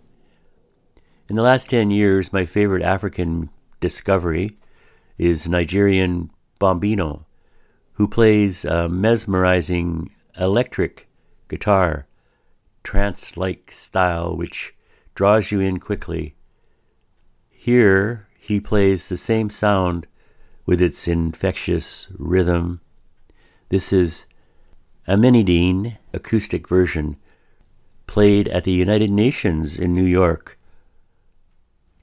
In 1.27 1.35
the 1.35 1.41
last 1.41 1.69
10 1.69 1.91
years, 1.91 2.33
my 2.33 2.45
favorite 2.45 2.83
African 2.83 3.49
discovery 3.79 4.57
is 5.17 5.47
Nigerian 5.47 6.29
Bombino, 6.59 7.25
who 7.93 8.07
plays 8.07 8.65
a 8.65 8.89
mesmerizing 8.89 10.11
electric 10.39 11.07
guitar, 11.47 12.07
trance 12.83 13.37
like 13.37 13.71
style 13.71 14.35
which 14.35 14.73
draws 15.15 15.51
you 15.51 15.59
in 15.59 15.79
quickly. 15.79 16.35
Here, 17.49 18.27
he 18.39 18.59
plays 18.59 19.07
the 19.07 19.17
same 19.17 19.49
sound 19.49 20.07
with 20.65 20.81
its 20.81 21.07
infectious 21.07 22.07
rhythm. 22.17 22.81
This 23.71 23.93
is 23.93 24.25
a 25.07 25.15
Minidine 25.15 25.95
acoustic 26.11 26.67
version 26.67 27.15
played 28.05 28.49
at 28.49 28.65
the 28.65 28.73
United 28.73 29.09
Nations 29.09 29.79
in 29.79 29.93
New 29.93 30.03
York 30.03 30.59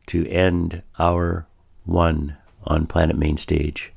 to 0.07 0.27
end 0.29 0.83
our 0.99 1.47
one 1.85 2.39
on 2.65 2.87
Planet 2.87 3.19
Mainstage. 3.19 3.93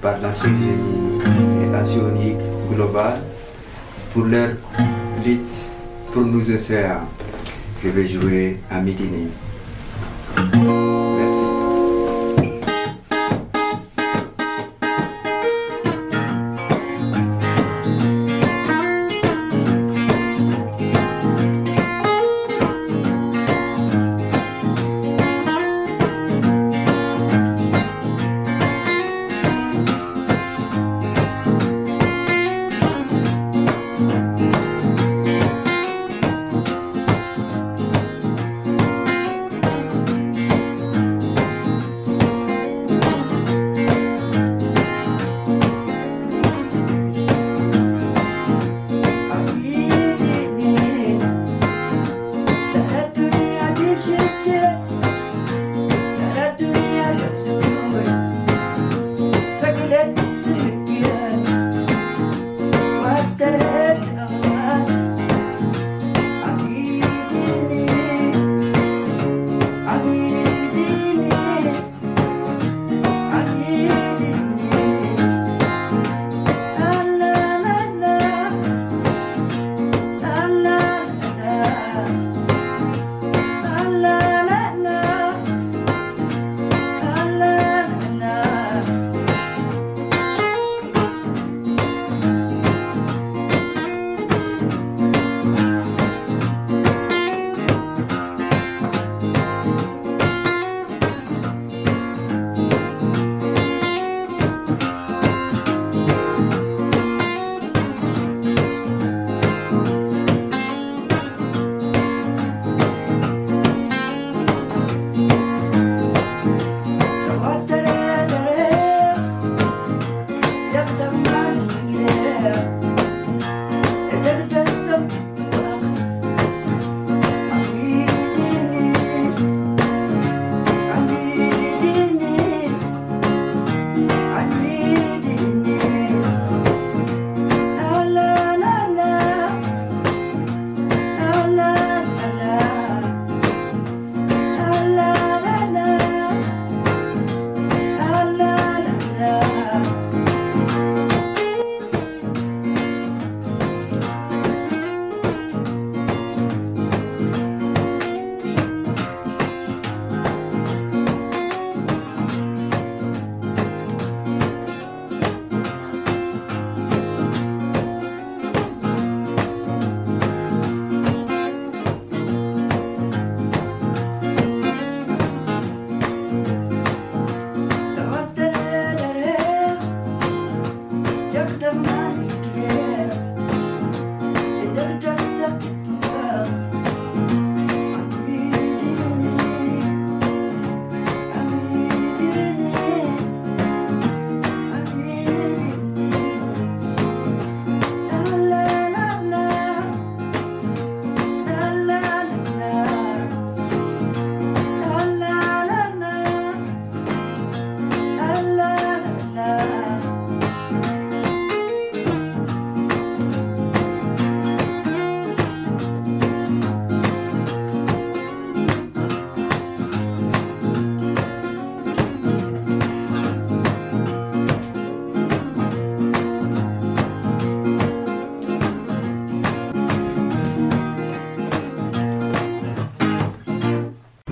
Par 0.00 0.20
Nations 0.20 0.48
Unies 0.48 1.18
et 1.62 1.74
Asionique 1.74 2.36
Global 2.70 3.20
pour 4.12 4.24
leur 4.24 4.50
lutte 5.24 5.66
pour 6.12 6.22
nos 6.22 6.48
océans. 6.48 7.08
Je 7.82 7.88
vais 7.88 8.06
jouer 8.06 8.60
à 8.70 8.80
Médine. 8.80 9.30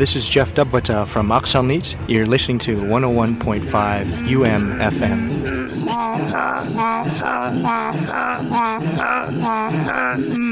This 0.05 0.17
is 0.17 0.29
Jeff 0.29 0.53
Dubwata 0.55 1.07
from 1.07 1.31
Aksalnit. 1.31 1.97
You're 2.11 2.27
listening 2.27 2.59
to 2.59 2.77
101.5 2.77 3.65
UM 4.29 4.83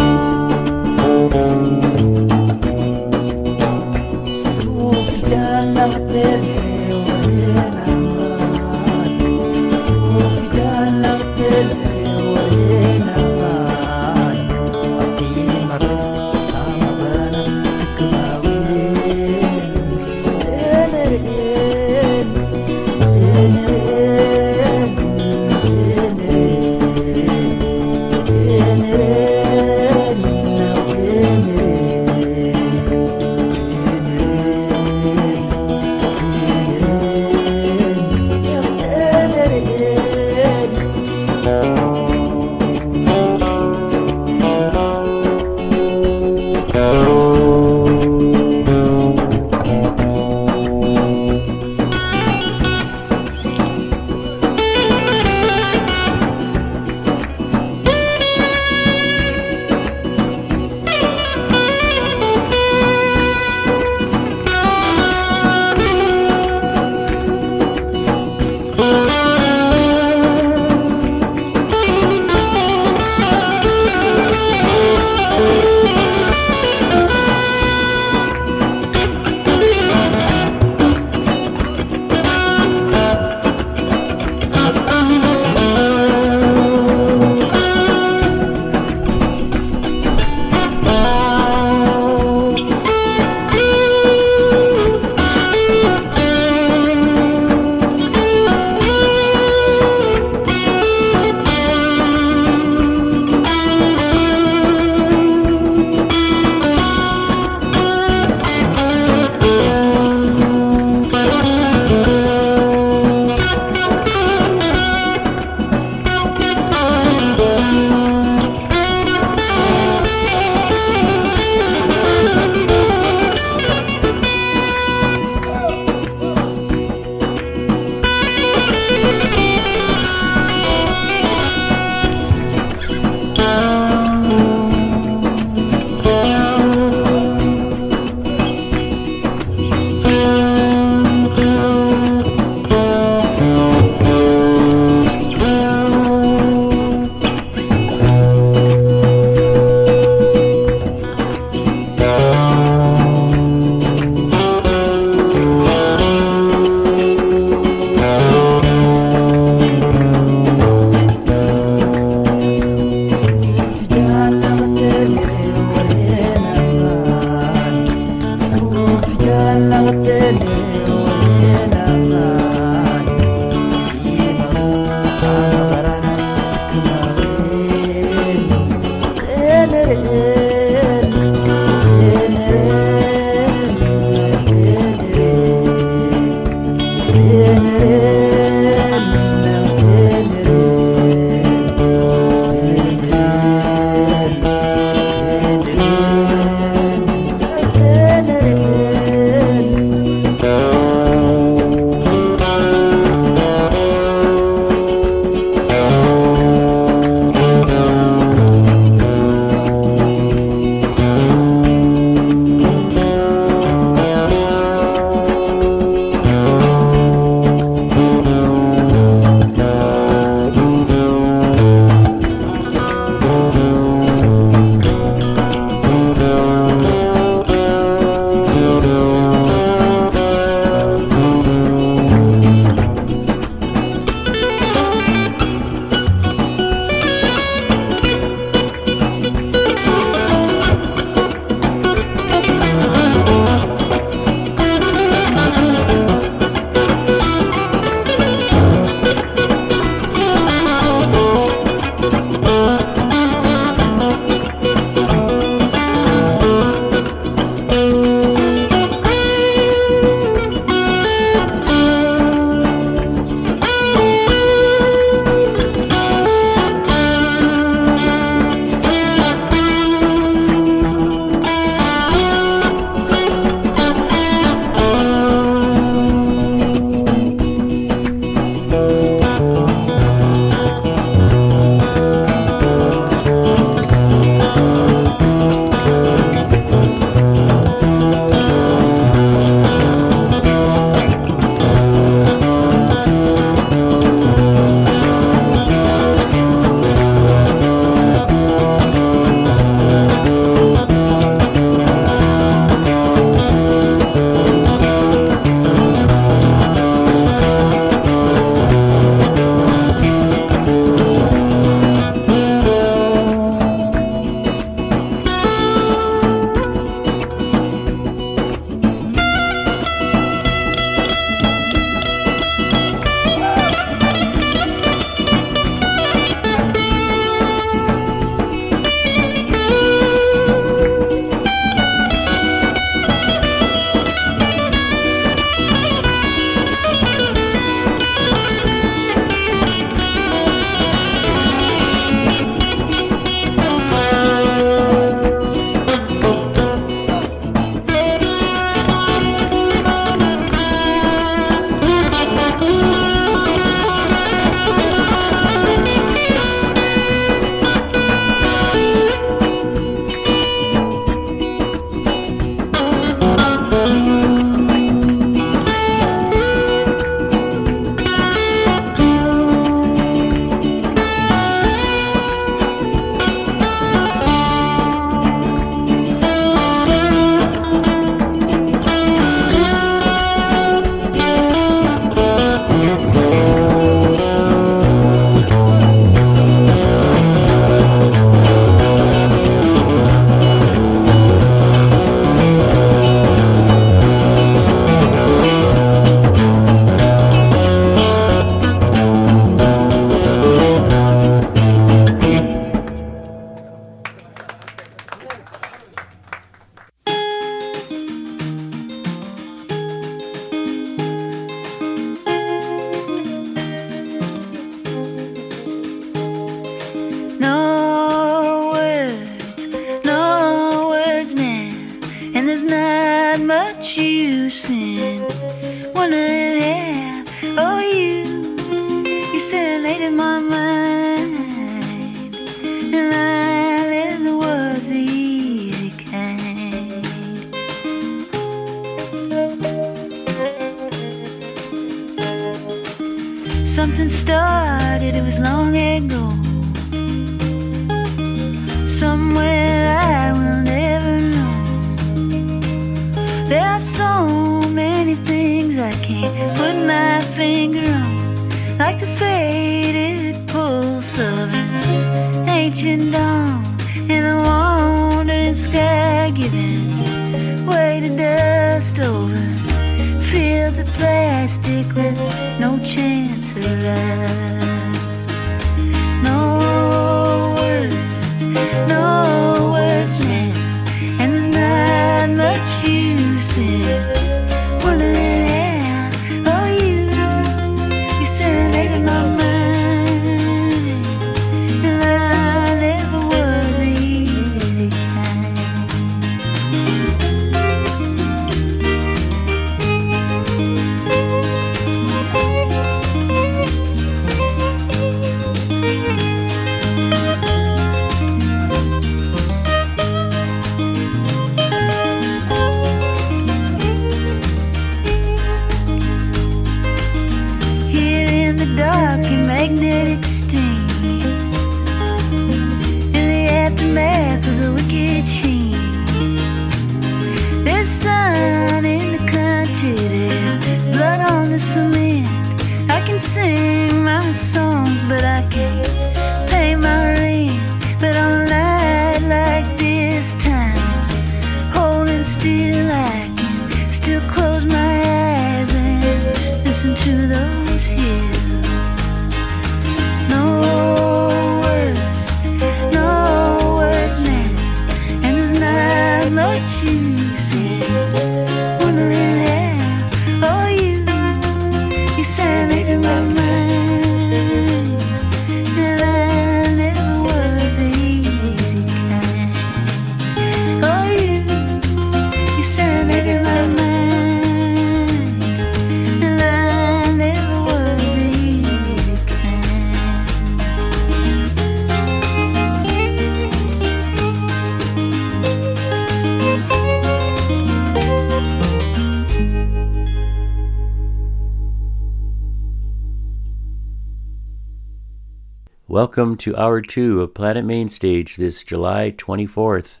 Welcome 595.96 596.36
to 596.36 596.54
hour 596.58 596.82
two 596.82 597.22
of 597.22 597.32
Planet 597.32 597.64
Mainstage 597.64 598.36
this 598.36 598.62
July 598.62 599.14
24th, 599.16 600.00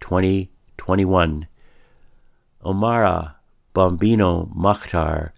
2021. 0.00 1.46
Omara 2.64 3.34
Bombino 3.72 4.52
Moctar 4.52 5.30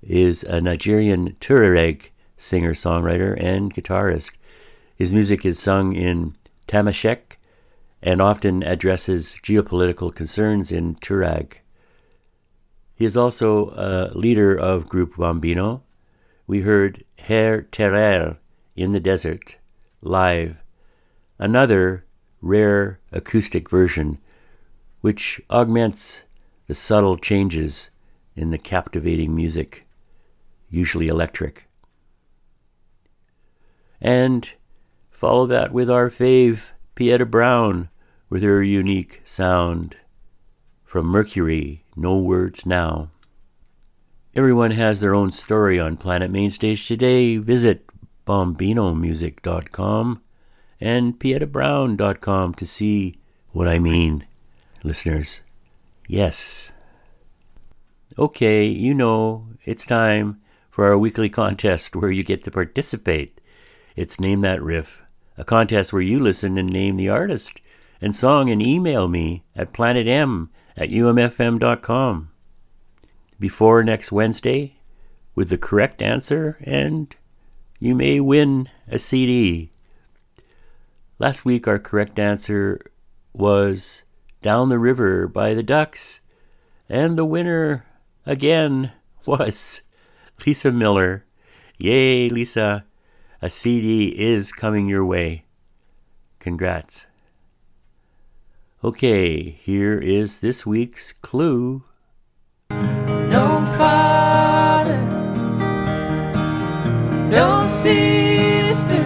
is 0.00 0.42
a 0.42 0.62
Nigerian 0.62 1.36
Tuareg 1.38 2.04
singer 2.38 2.72
songwriter 2.72 3.36
and 3.38 3.74
guitarist. 3.74 4.38
His 4.96 5.12
music 5.12 5.44
is 5.44 5.58
sung 5.58 5.92
in 5.92 6.34
Tamashek 6.66 7.36
and 8.02 8.22
often 8.22 8.62
addresses 8.62 9.38
geopolitical 9.42 10.14
concerns 10.14 10.72
in 10.72 10.94
Tuareg. 10.94 11.56
He 12.94 13.04
is 13.04 13.18
also 13.18 13.68
a 13.76 14.16
leader 14.16 14.58
of 14.58 14.88
Group 14.88 15.16
Bombino. 15.16 15.82
We 16.46 16.62
heard 16.62 17.04
Her 17.18 17.66
Terrer 17.70 18.38
in 18.76 18.92
the 18.92 19.00
Desert 19.00 19.56
live, 20.00 20.56
another 21.38 22.04
rare 22.40 23.00
acoustic 23.12 23.68
version 23.70 24.18
which 25.00 25.40
augments 25.50 26.24
the 26.66 26.74
subtle 26.74 27.16
changes 27.16 27.90
in 28.34 28.50
the 28.50 28.58
captivating 28.58 29.34
music, 29.34 29.86
usually 30.70 31.08
electric. 31.08 31.68
And 34.00 34.48
follow 35.10 35.46
that 35.46 35.72
with 35.72 35.90
our 35.90 36.10
fave, 36.10 36.70
Pieta 36.94 37.26
Brown, 37.26 37.88
with 38.28 38.42
her 38.42 38.62
unique 38.62 39.20
sound. 39.24 39.96
From 40.84 41.06
Mercury, 41.06 41.84
No 41.96 42.18
Words 42.18 42.66
Now. 42.66 43.10
Everyone 44.34 44.70
has 44.72 45.00
their 45.00 45.14
own 45.14 45.30
story 45.30 45.78
on 45.78 45.96
Planet 45.96 46.30
Mainstage 46.30 46.86
today. 46.86 47.36
Visit 47.36 47.86
bombinomusic.com 48.32 50.22
and 50.80 51.20
pietabrown.com 51.20 52.54
to 52.54 52.64
see 52.66 53.18
what 53.50 53.68
I 53.68 53.78
mean, 53.78 54.26
listeners. 54.82 55.42
Yes. 56.08 56.72
Okay, 58.18 58.64
you 58.64 58.94
know, 58.94 59.48
it's 59.66 59.84
time 59.84 60.40
for 60.70 60.86
our 60.86 60.96
weekly 60.96 61.28
contest 61.28 61.94
where 62.00 62.10
you 62.10 62.24
get 62.24 62.42
to 62.44 62.50
participate. 62.50 63.38
It's 63.96 64.18
Name 64.18 64.40
That 64.40 64.62
Riff, 64.62 65.02
a 65.36 65.44
contest 65.44 65.92
where 65.92 66.00
you 66.00 66.18
listen 66.18 66.56
and 66.56 66.72
name 66.72 66.96
the 66.96 67.10
artist 67.10 67.60
and 68.00 68.16
song 68.16 68.48
and 68.48 68.66
email 68.66 69.08
me 69.08 69.44
at 69.54 69.74
planetm 69.74 70.48
at 70.74 70.88
umfm.com 70.88 72.30
before 73.38 73.84
next 73.84 74.10
Wednesday 74.10 74.78
with 75.34 75.50
the 75.50 75.58
correct 75.58 76.00
answer, 76.00 76.56
and 76.62 77.14
you 77.82 77.96
may 77.96 78.20
win 78.20 78.68
a 78.86 78.96
CD. 78.96 79.72
Last 81.18 81.44
week, 81.44 81.66
our 81.66 81.80
correct 81.80 82.16
answer 82.16 82.80
was 83.32 84.04
Down 84.40 84.68
the 84.68 84.78
River 84.78 85.26
by 85.26 85.52
the 85.52 85.64
Ducks, 85.64 86.20
and 86.88 87.18
the 87.18 87.24
winner 87.24 87.84
again 88.24 88.92
was 89.26 89.82
Lisa 90.46 90.70
Miller. 90.70 91.24
Yay, 91.76 92.28
Lisa! 92.28 92.84
A 93.42 93.50
CD 93.50 94.14
is 94.16 94.52
coming 94.52 94.88
your 94.88 95.04
way. 95.04 95.44
Congrats. 96.38 97.08
Okay, 98.84 99.50
here 99.50 99.98
is 99.98 100.38
this 100.38 100.64
week's 100.64 101.10
clue. 101.10 101.82
No 102.70 103.58
father, 103.76 104.11
no 107.32 107.66
sister, 107.66 109.02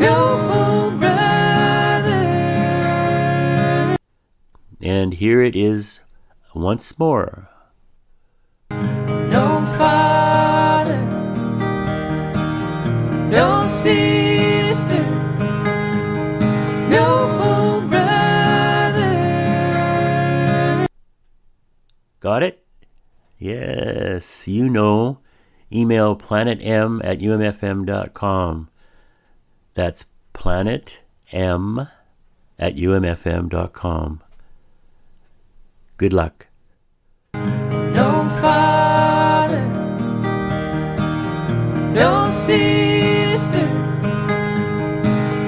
no 0.00 0.92
brother. 0.98 2.26
And 4.80 5.14
here 5.14 5.40
it 5.40 5.54
is 5.54 6.00
once 6.52 6.98
more. 6.98 7.48
No 8.70 9.64
father, 9.78 11.00
no 13.30 13.68
sister, 13.68 15.04
no 16.90 17.86
brother. 17.88 19.14
Got 22.18 22.42
it? 22.42 22.66
Yes, 23.38 24.48
you 24.48 24.68
know. 24.68 25.21
Email 25.74 26.16
planetm 26.16 27.00
at 27.04 27.18
umfm.com. 27.20 28.68
That's 29.74 30.04
planetm 30.34 31.88
at 32.58 32.76
umfm.com. 32.76 34.22
Good 35.96 36.12
luck. 36.12 36.46
No 37.34 38.28
father, 38.40 39.64
no 41.92 42.30
sister, 42.30 43.66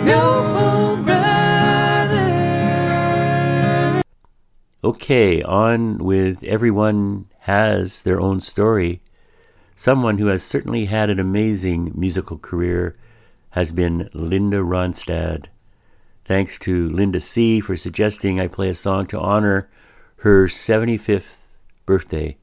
no 0.05 1.01
brother. 1.05 2.33
Okay, 4.83 5.43
on 5.43 5.99
with 5.99 6.43
everyone 6.45 7.27
has 7.41 8.03
their 8.03 8.21
own 8.21 8.41
story. 8.41 9.03
Someone 9.77 10.19
who 10.19 10.29
has 10.29 10.45
certainly 10.45 10.87
had 10.87 11.11
an 11.11 11.19
amazing 11.19 11.93
musical 11.97 12.39
career 12.39 12.97
has 13.51 13.73
been 13.73 14.09
Linda 14.13 14.59
Ronstadt. 14.59 15.47
Thanks 16.25 16.61
to 16.61 16.89
Linda 16.91 17.19
C. 17.19 17.61
for 17.61 17.77
suggesting 17.77 18.39
I 18.39 18.47
play 18.47 18.69
a 18.69 18.75
song 18.75 19.07
to 19.07 19.19
honor 19.19 19.69
her 20.19 20.47
75th 20.47 21.39
birthday. 21.87 22.37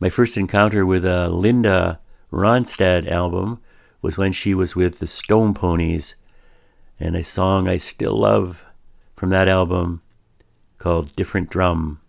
My 0.00 0.08
first 0.08 0.38
encounter 0.38 0.86
with 0.86 1.04
a 1.04 1.28
Linda 1.28 2.00
Ronstadt 2.32 3.10
album 3.10 3.60
was 4.00 4.16
when 4.16 4.32
she 4.32 4.54
was 4.54 4.74
with 4.74 4.98
the 5.00 5.06
Stone 5.06 5.52
Poneys, 5.52 6.14
and 6.98 7.14
a 7.14 7.22
song 7.22 7.68
I 7.68 7.76
still 7.76 8.18
love 8.18 8.64
from 9.16 9.28
that 9.30 9.48
album 9.48 10.00
called 10.78 11.14
Different 11.14 11.50
Drum. 11.50 12.00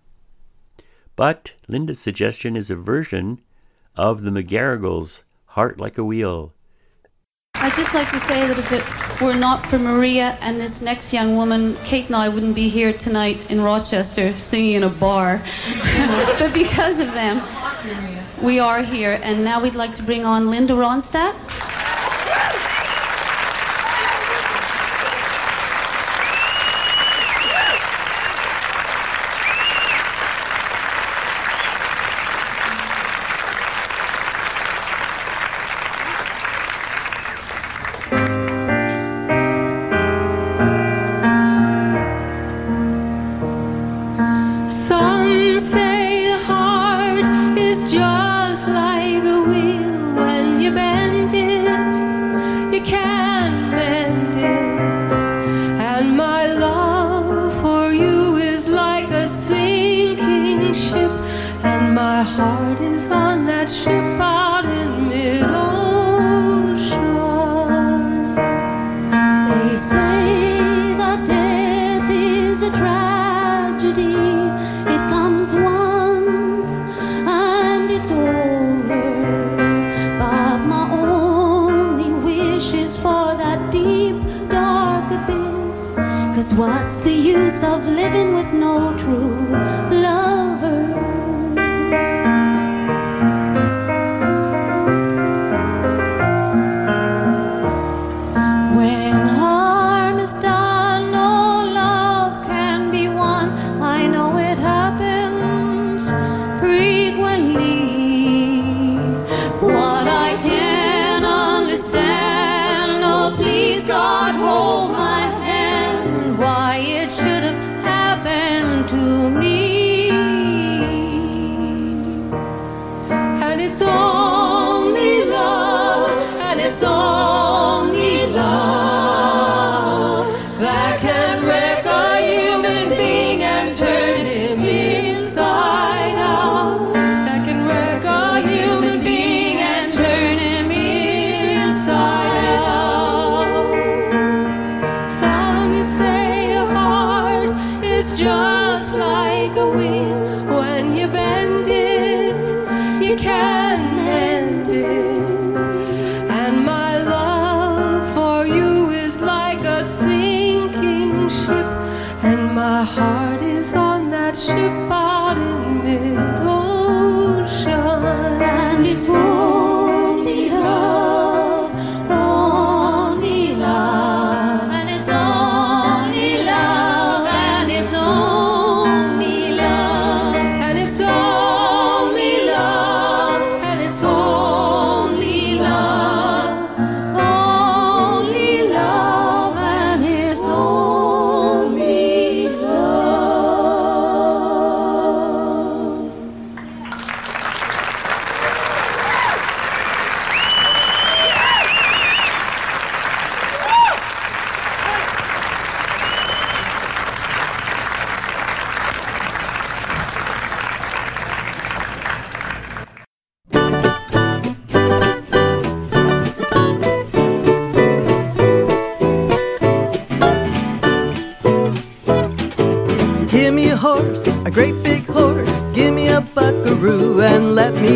But 1.17 1.53
Linda's 1.67 1.99
suggestion 1.99 2.55
is 2.55 2.71
a 2.71 2.75
version 2.75 3.41
of 3.98 4.22
the 4.22 4.30
McGarrigles' 4.30 5.24
Heart 5.48 5.80
Like 5.80 5.98
a 5.98 6.03
Wheel. 6.03 6.53
I'd 7.56 7.74
just 7.74 7.95
like 7.95 8.10
to 8.11 8.19
say 8.19 8.48
that 8.48 8.60
if 8.60 8.72
it 8.72 9.22
were 9.22 9.34
not 9.34 9.64
for 9.64 9.80
Maria 9.80 10.38
and 10.41 10.60
this 10.60 10.84
next 10.84 11.11
young 11.11 11.36
woman, 11.36 11.76
Kate 11.84 12.06
and 12.06 12.15
I 12.15 12.30
wouldn't 12.30 12.53
be 12.53 12.69
here 12.69 12.94
tonight 12.94 13.40
in 13.49 13.61
Rochester 13.61 14.32
singing 14.34 14.74
in 14.74 14.84
a 14.84 14.90
bar. 14.90 15.41
but 16.40 16.53
because 16.53 16.99
of 16.99 17.11
them, 17.14 17.41
we 18.44 18.60
are 18.60 18.84
here. 18.84 19.19
And 19.24 19.44
now 19.44 19.60
we'd 19.60 19.74
like 19.74 19.95
to 19.95 20.03
bring 20.03 20.24
on 20.24 20.52
Linda 20.52 20.74
Ronstadt. 20.74 21.34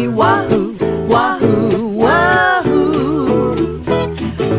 wahoo, 0.07 0.77
wahoo, 1.07 1.89
wahoo. 1.97 3.83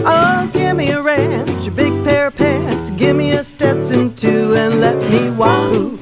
Oh, 0.05 0.51
give 0.53 0.77
me 0.77 0.91
a 0.91 1.01
ranch, 1.01 1.67
a 1.67 1.71
big 1.71 1.93
pair 2.05 2.27
of 2.29 2.37
pants, 2.37 2.91
give 2.91 3.17
me 3.17 3.33
a 3.33 3.43
Stetson 3.43 4.15
too, 4.15 4.55
and 4.55 4.81
let 4.81 4.97
me 5.11 5.31
wahoo. 5.31 6.02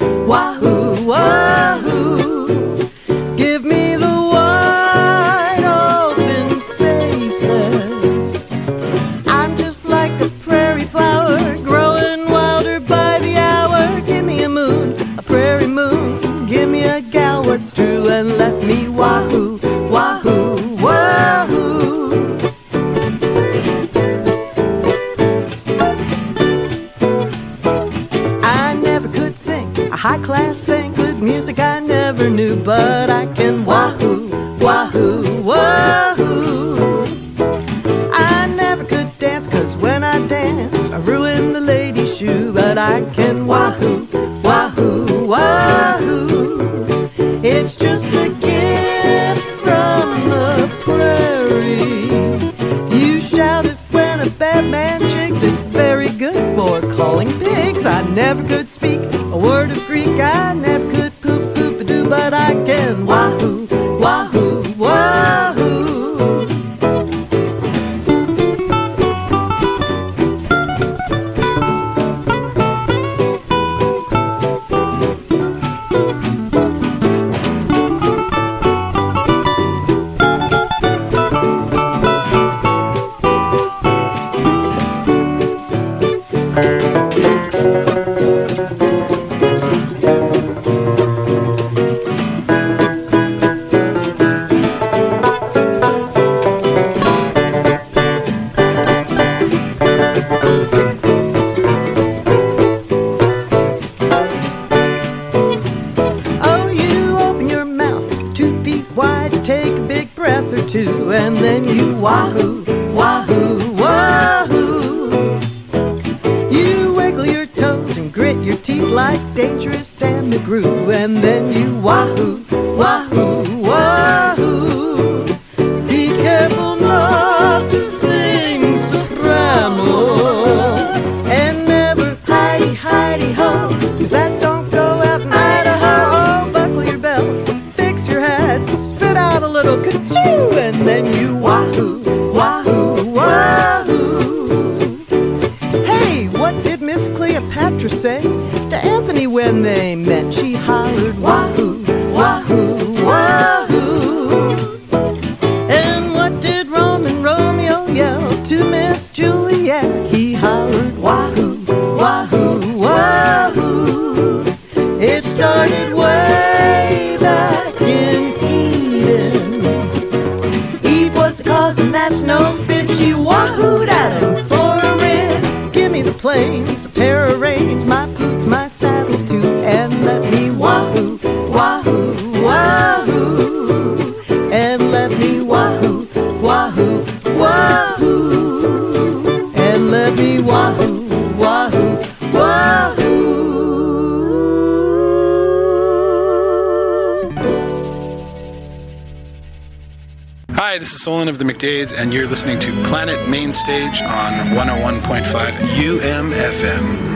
Days 201.60 201.92
and 201.92 202.14
you're 202.14 202.26
listening 202.26 202.58
to 202.60 202.72
Planet 202.84 203.28
Mainstage 203.28 204.00
on 204.00 204.32
101.5 204.56 205.52
UMFM. 205.52 207.09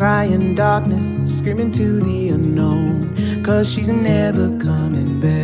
Cry 0.00 0.24
in 0.24 0.54
darkness, 0.54 1.12
screaming 1.26 1.70
to 1.70 2.00
the 2.00 2.30
unknown. 2.30 3.14
Cause 3.44 3.70
she's 3.70 3.90
never 3.90 4.48
coming 4.58 5.20
back. 5.20 5.34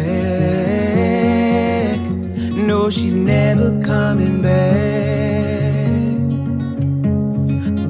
No, 2.54 2.88
she's 2.88 3.14
never 3.14 3.78
coming 3.82 4.40
back. 4.40 4.72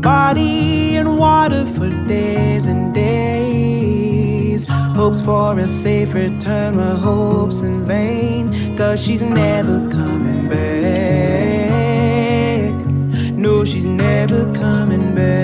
Body 0.02 0.97
and 0.97 1.16
water 1.16 1.64
for 1.66 1.88
days 2.09 2.66
and 2.66 2.93
days. 2.93 4.66
Hopes 4.97 5.20
for 5.20 5.56
a 5.56 5.68
safe 5.68 6.14
return, 6.14 6.76
my 6.78 6.97
hopes 6.97 7.60
in 7.60 7.84
vain. 7.84 8.76
Cause 8.76 9.01
she's 9.01 9.22
never 9.22 9.88
coming 9.88 10.48
back. 10.48 10.66
No, 13.44 13.64
she's 13.64 13.86
never 13.86 14.52
coming 14.52 15.14
back. 15.14 15.36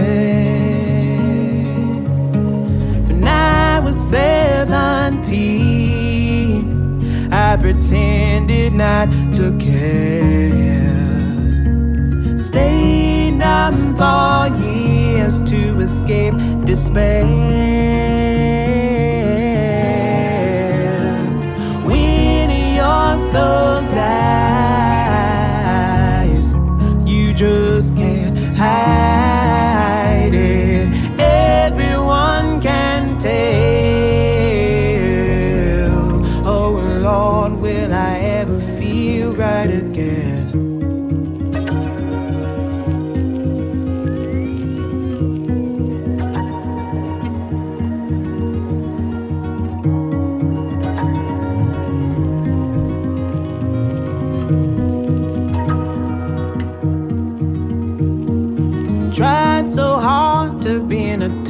17, 5.32 7.32
I 7.32 7.56
pretended 7.56 8.74
not 8.74 9.08
to 9.34 9.56
care. 9.58 10.80
Stayed 12.38 13.32
numb 13.32 13.96
for 13.96 14.48
years 14.62 15.42
to 15.44 15.80
escape 15.80 16.34
despair. 16.66 17.24
When 21.86 22.50
your 22.76 23.16
soul 23.18 23.80
dies, 23.94 24.12
you 27.08 27.32
just 27.32 27.96
can't 27.96 28.36
hide 28.56 30.34
it. 30.34 30.88
Everyone 31.18 32.60
can 32.60 33.18
tell. 33.18 33.81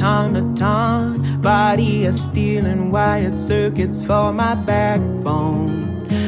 Ton 0.03 0.35
a 0.35 0.43
ton. 0.53 1.41
Body 1.41 2.05
of 2.05 2.13
steel 2.13 2.65
and 2.65 2.91
wired 2.91 3.39
circuits 3.39 4.05
for 4.05 4.33
my 4.33 4.53
backbone. 4.53 5.71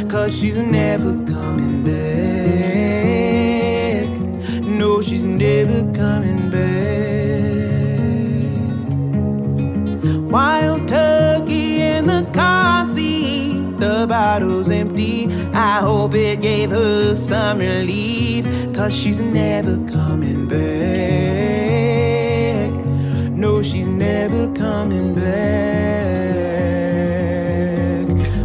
Cause 0.09 0.31
she's 0.37 0.55
never 0.55 1.11
coming 1.33 1.83
back. 1.83 1.95
No, 4.79 5.01
she's 5.01 5.25
never 5.25 5.79
coming 5.91 6.49
back. 6.55 6.85
Wild 10.31 10.87
turkey 10.87 11.81
in 11.81 12.07
the 12.07 12.23
car 12.33 12.85
seat. 12.85 13.77
The 13.77 14.05
bottle's 14.07 14.69
empty. 14.69 15.27
I 15.53 15.79
hope 15.79 16.15
it 16.15 16.39
gave 16.39 16.69
her 16.69 17.13
some 17.13 17.59
relief. 17.59 18.45
Cause 18.73 18.93
she's 18.97 19.19
never 19.19 19.75
coming 19.85 20.47
back. 20.47 21.34
Never 23.97 24.47
coming 24.53 25.15
back. 25.15 25.25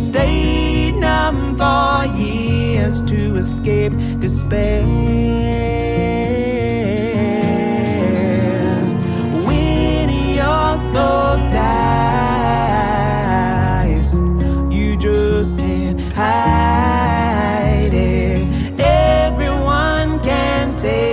Stayed 0.00 0.96
numb 0.96 1.56
for 1.56 2.04
years 2.18 3.00
to 3.06 3.36
escape 3.36 3.92
despair. 4.20 4.84
When 9.46 10.08
your 10.10 10.76
soul 10.92 11.38
can 20.82 21.11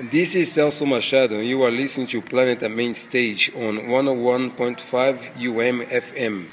This 0.00 0.34
is 0.36 0.48
Celso 0.56 0.86
Machado. 0.86 1.40
You 1.40 1.64
are 1.64 1.70
listening 1.70 2.06
to 2.08 2.22
Planet 2.22 2.62
Mainstage 2.70 3.50
on 3.54 3.76
101.5 3.92 5.36
UM 5.36 5.82
FM. 5.84 6.48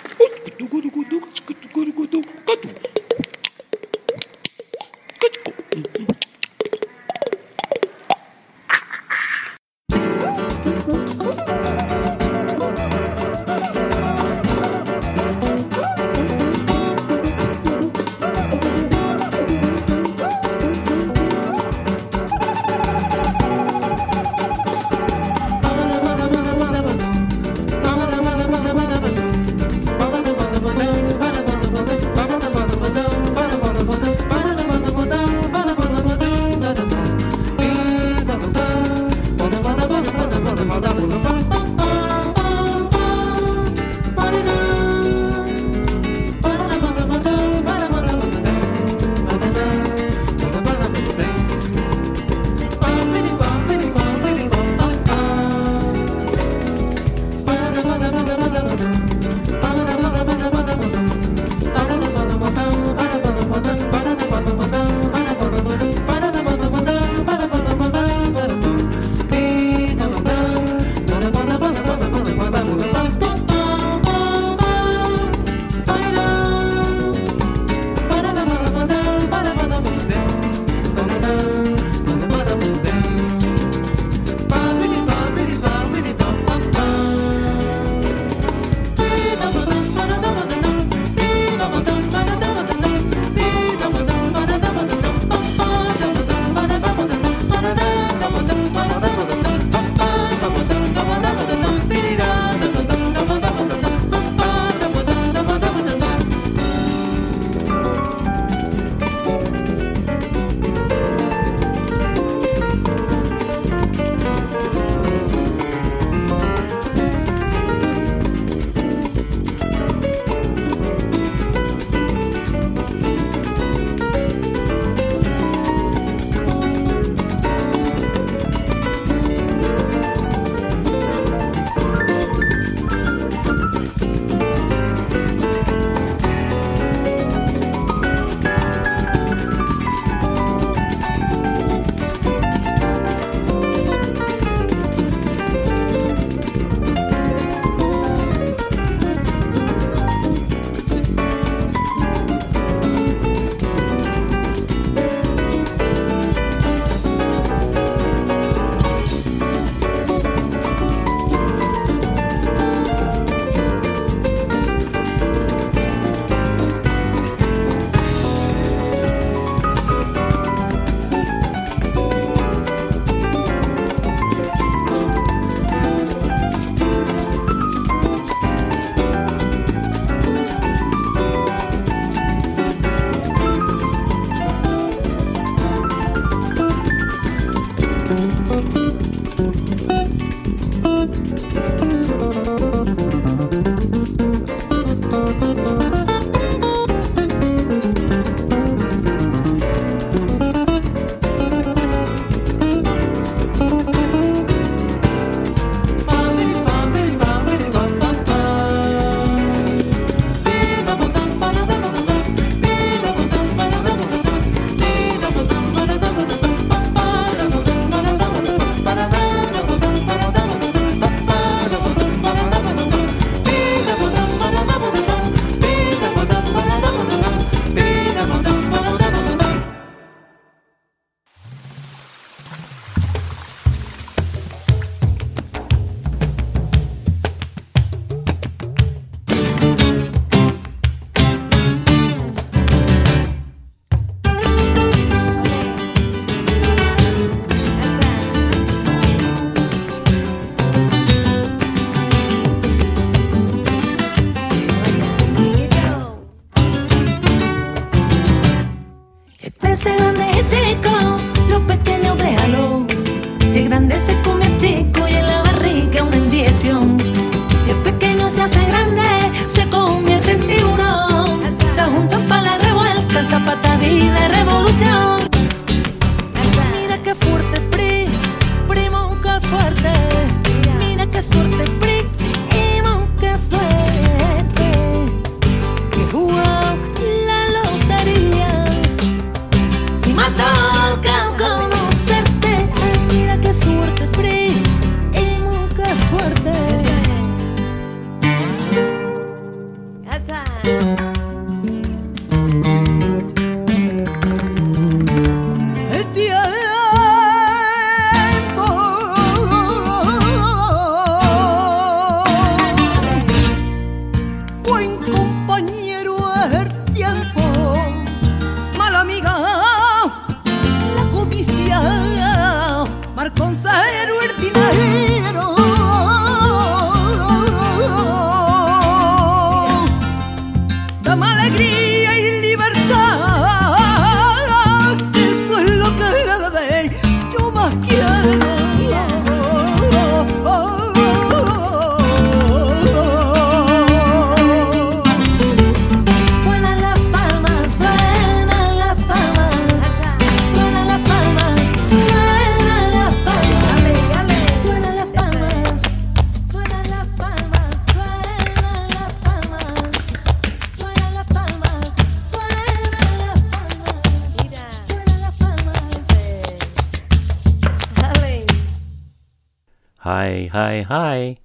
Hi, 370.62 370.82
hi. 370.82 371.38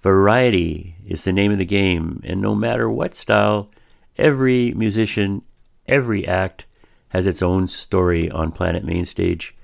Variety 0.00 0.96
is 1.06 1.24
the 1.24 1.32
name 1.32 1.52
of 1.52 1.58
the 1.58 1.66
game, 1.66 2.22
and 2.24 2.40
no 2.40 2.54
matter 2.54 2.88
what 2.88 3.14
style, 3.14 3.70
every 4.16 4.72
musician, 4.72 5.42
every 5.86 6.26
act 6.26 6.64
has 7.08 7.26
its 7.26 7.42
own 7.42 7.68
story 7.68 8.30
on 8.30 8.50
Planet 8.50 8.82
Mainstage. 8.82 9.54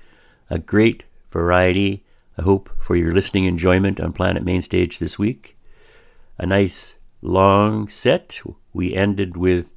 A 0.51 0.59
great 0.59 1.05
variety, 1.31 2.05
I 2.37 2.43
hope, 2.43 2.69
for 2.79 2.95
your 2.95 3.11
listening 3.13 3.45
enjoyment 3.45 3.99
on 3.99 4.13
Planet 4.13 4.43
Mainstage 4.43 4.99
this 4.99 5.17
week. 5.17 5.57
A 6.37 6.45
nice 6.45 6.97
long 7.23 7.89
set. 7.89 8.39
We 8.73 8.93
ended 8.93 9.37
with 9.37 9.71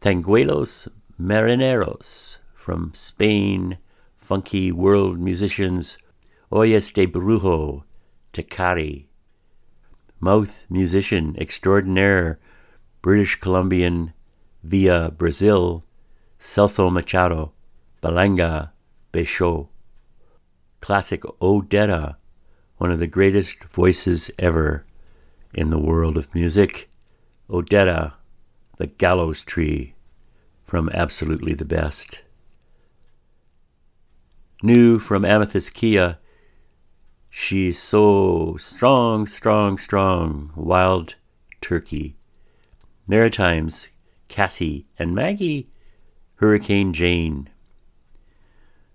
Tanguelos 0.00 0.86
Marineros 1.20 2.38
from 2.54 2.92
Spain, 2.94 3.76
funky 4.18 4.70
world 4.70 5.18
musicians 5.18 5.98
Ojos 6.52 6.92
de 6.92 7.08
Brujo, 7.08 7.82
Takari, 8.34 9.06
mouth 10.20 10.66
musician 10.68 11.36
extraordinaire, 11.38 12.40
British 13.00 13.38
Columbian 13.40 14.12
via 14.64 15.10
Brazil, 15.10 15.84
Celso 16.40 16.90
Machado, 16.90 17.52
Balanga, 18.02 18.70
Becho. 19.12 19.68
Classic 20.80 21.22
Odetta, 21.40 22.16
one 22.76 22.90
of 22.90 22.98
the 22.98 23.06
greatest 23.06 23.64
voices 23.64 24.30
ever 24.38 24.82
in 25.54 25.70
the 25.70 25.78
world 25.78 26.18
of 26.18 26.34
music. 26.34 26.90
Odetta, 27.48 28.14
the 28.78 28.88
gallows 28.88 29.44
tree, 29.44 29.94
from 30.66 30.90
Absolutely 30.92 31.54
the 31.54 31.64
Best. 31.64 32.22
New 34.62 34.98
from 34.98 35.24
Amethyst 35.24 35.74
Kiah, 35.74 36.16
She's 37.36 37.80
so 37.80 38.56
strong, 38.58 39.26
strong, 39.26 39.76
strong, 39.76 40.52
wild 40.54 41.16
turkey. 41.60 42.14
Maritimes, 43.08 43.88
Cassie 44.28 44.86
and 45.00 45.16
Maggie, 45.16 45.68
Hurricane 46.36 46.92
Jane. 46.92 47.50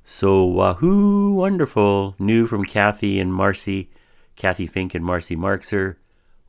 So 0.06 0.46
wahoo, 0.46 1.34
wonderful, 1.34 2.16
new 2.18 2.48
from 2.48 2.64
Cathy 2.64 3.20
and 3.20 3.34
Marcy, 3.34 3.92
Cathy 4.38 4.68
Fink 4.68 4.96
and 4.96 5.04
Marcy 5.04 5.36
Marxer, 5.36 5.98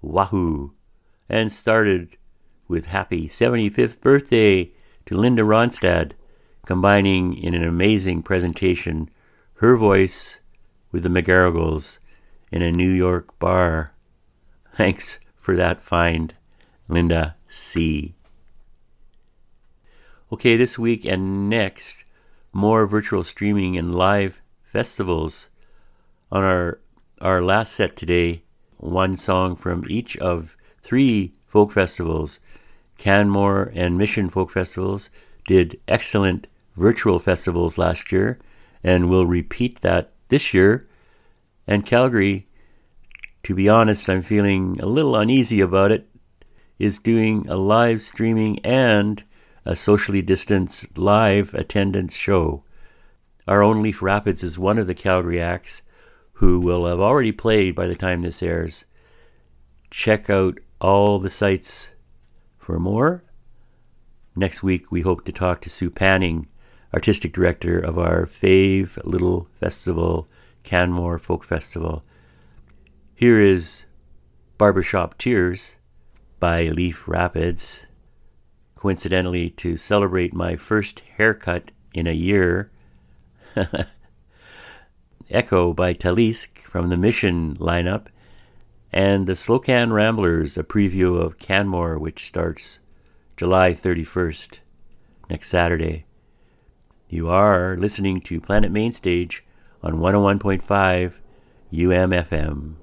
wahoo, 0.01 0.73
and 1.29 1.51
started 1.51 2.17
with 2.69 2.87
happy 2.87 3.27
75th 3.27 4.01
birthday 4.01 4.71
to 5.07 5.17
Linda 5.17 5.43
Ronstadt, 5.43 6.13
combining 6.65 7.37
in 7.37 7.53
an 7.53 7.65
amazing 7.65 8.23
presentation 8.23 9.11
her 9.55 9.77
voice 9.77 10.40
with 10.93 11.03
the 11.03 11.09
McGarrigles 11.09 11.99
in 12.51 12.63
a 12.63 12.73
New 12.73 12.91
York 12.91 13.39
bar. 13.39 13.93
Thanks 14.77 15.21
for 15.37 15.57
that 15.57 15.83
find, 15.83 16.35
Linda 16.89 17.37
C. 17.49 18.15
Okay, 20.33 20.57
this 20.57 20.79
week 20.79 21.05
and 21.05 21.51
next, 21.51 22.05
more 22.53 22.87
virtual 22.87 23.25
streaming 23.25 23.77
and 23.77 23.95
live 23.95 24.41
festivals. 24.63 25.49
On 26.33 26.45
our 26.45 26.81
our 27.21 27.43
last 27.43 27.73
set 27.73 27.97
today, 27.97 28.43
one 28.79 29.17
song 29.17 29.57
from 29.57 29.85
each 29.89 30.17
of 30.19 30.57
three 30.83 31.33
folk 31.47 31.73
festivals. 31.73 32.41
Canmore 32.97 33.73
and 33.75 33.99
Mission 33.99 34.29
Folk 34.29 34.51
Festivals 34.51 35.11
did 35.47 35.81
excellent 35.89 36.47
virtual 36.77 37.19
festivals 37.19 37.79
last 37.79 38.13
year 38.13 38.39
and 38.85 39.09
will 39.09 39.27
repeat 39.27 39.81
that 39.81 40.13
this 40.31 40.55
year. 40.55 40.89
And 41.67 41.87
Calgary, 41.87 42.49
to 43.43 43.55
be 43.55 43.69
honest, 43.69 44.09
I'm 44.09 44.23
feeling 44.23 44.79
a 44.81 44.87
little 44.87 45.15
uneasy 45.15 45.61
about 45.61 45.93
it, 45.93 46.09
is 46.79 46.99
doing 46.99 47.47
a 47.49 47.57
live 47.57 48.01
streaming 48.01 48.59
and 48.61 49.23
a 49.65 49.77
socially 49.77 50.23
distanced 50.23 50.97
live 50.97 51.53
attendance 51.55 52.15
show. 52.15 52.65
Our 53.47 53.63
own 53.63 53.83
Leaf 53.83 54.01
Rapids 54.01 54.43
is 54.43 54.59
one 54.59 54.79
of 54.79 54.87
the 54.87 54.95
Calgary 54.95 55.41
acts 55.41 55.83
who 56.35 56.59
will 56.59 56.87
have 56.87 57.01
already 57.01 57.33
played 57.33 57.75
by 57.75 57.87
the 57.87 57.95
time 57.95 58.23
this 58.23 58.43
airs. 58.43 58.87
Check 59.91 60.31
out 60.31 60.59
all 60.81 61.19
the 61.19 61.29
sites 61.29 61.91
for 62.59 62.79
more. 62.79 63.23
Next 64.35 64.63
week, 64.63 64.91
we 64.91 65.03
hope 65.03 65.25
to 65.27 65.33
talk 65.33 65.61
to 65.61 65.71
Sue 65.71 65.91
Panning, 65.91 66.49
artistic 66.93 67.33
director 67.33 67.79
of 67.79 67.99
our 67.99 68.27
fave 68.27 68.99
little 69.05 69.49
festival, 69.61 70.29
Canmore 70.65 71.19
Folk 71.19 71.45
Festival. 71.45 72.05
Here 73.15 73.41
is 73.41 73.85
Barbershop 74.59 75.17
Tears 75.19 75.77
by 76.39 76.65
Leaf 76.69 77.07
Rapids. 77.07 77.87
Coincidentally, 78.75 79.51
to 79.51 79.77
celebrate 79.77 80.33
my 80.35 80.57
first 80.57 81.03
haircut 81.17 81.71
in 81.95 82.07
a 82.07 82.13
year, 82.13 82.71
Echo 85.31 85.73
by 85.73 85.95
Talisk 85.95 86.59
from 86.63 86.89
the 86.89 86.97
Mission 86.97 87.57
lineup, 87.57 88.07
and 88.93 89.27
the 89.27 89.35
Slocan 89.35 89.93
Ramblers, 89.93 90.59
a 90.59 90.65
preview 90.65 91.21
of 91.21 91.39
Canmore, 91.39 91.99
which 91.99 92.27
starts 92.27 92.81
July 93.37 93.73
31st, 93.73 94.59
next 95.29 95.49
Saturday. 95.49 96.05
You 97.13 97.29
are 97.29 97.77
listening 97.77 98.21
to 98.21 98.41
Planet 98.41 98.71
Mainstage 98.71 99.45
on 99.83 99.95
101.5 99.95 101.15
UMFM. 101.73 102.77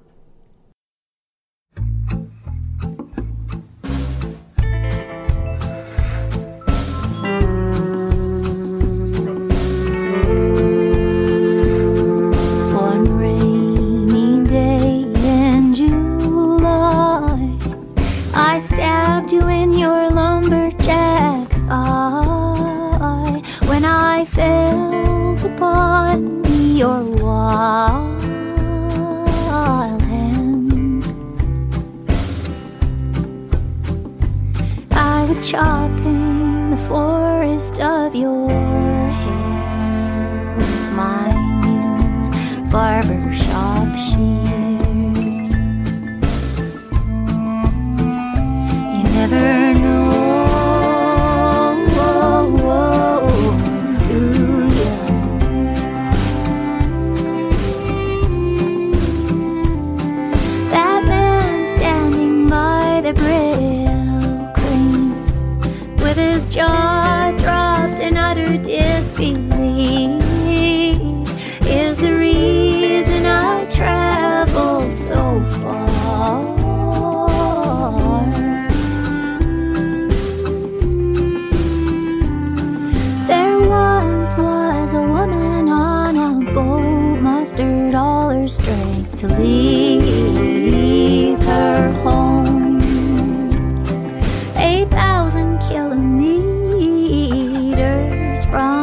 I 18.33 18.59
stabbed 18.59 19.31
you 19.31 19.47
in 19.47 19.71
your 19.71 20.09
I 24.19 24.25
felt 24.25 25.43
upon 25.43 26.43
your 26.75 27.03
wild 27.03 28.23
hand. 30.01 31.05
I 34.91 35.23
was 35.27 35.37
chopping 35.47 36.71
the 36.71 36.77
forest 36.89 37.79
of 37.79 38.15
your 38.15 38.49
hair 39.21 40.55
with 40.57 40.95
my 40.95 41.29
new 41.61 42.71
barber 42.71 43.33
shop 43.35 43.87
shears. 43.99 45.51
You 48.95 49.03
never 49.13 49.66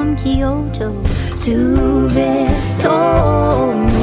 from 0.05 0.17
Kyoto 0.17 1.03
to 1.41 2.09
Victoria. 2.09 3.94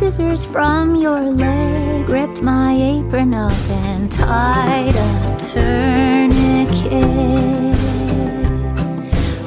scissors 0.00 0.46
from 0.46 0.94
your 0.94 1.20
leg, 1.20 2.08
ripped 2.08 2.40
my 2.40 2.72
apron 2.72 3.34
up 3.34 3.52
and 3.68 4.10
tied 4.10 4.96
a 4.96 5.36
tourniquet. 5.38 6.88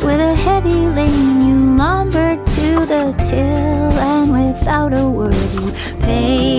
With 0.05 0.19
a 0.19 0.35
heavy 0.35 0.85
lean, 0.97 1.41
you 1.41 1.75
lumbered 1.75 2.45
to 2.45 2.85
the 2.85 3.15
till, 3.27 3.93
and 4.11 4.31
without 4.31 4.95
a 4.95 5.09
word, 5.09 5.33
you 5.55 5.71
paid. 6.01 6.53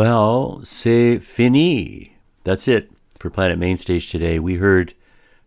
Well, 0.00 0.60
c'est 0.62 1.18
fini. 1.18 2.16
That's 2.44 2.68
it 2.68 2.90
for 3.18 3.28
Planet 3.28 3.58
Mainstage 3.58 4.10
today. 4.10 4.38
We 4.38 4.54
heard 4.54 4.94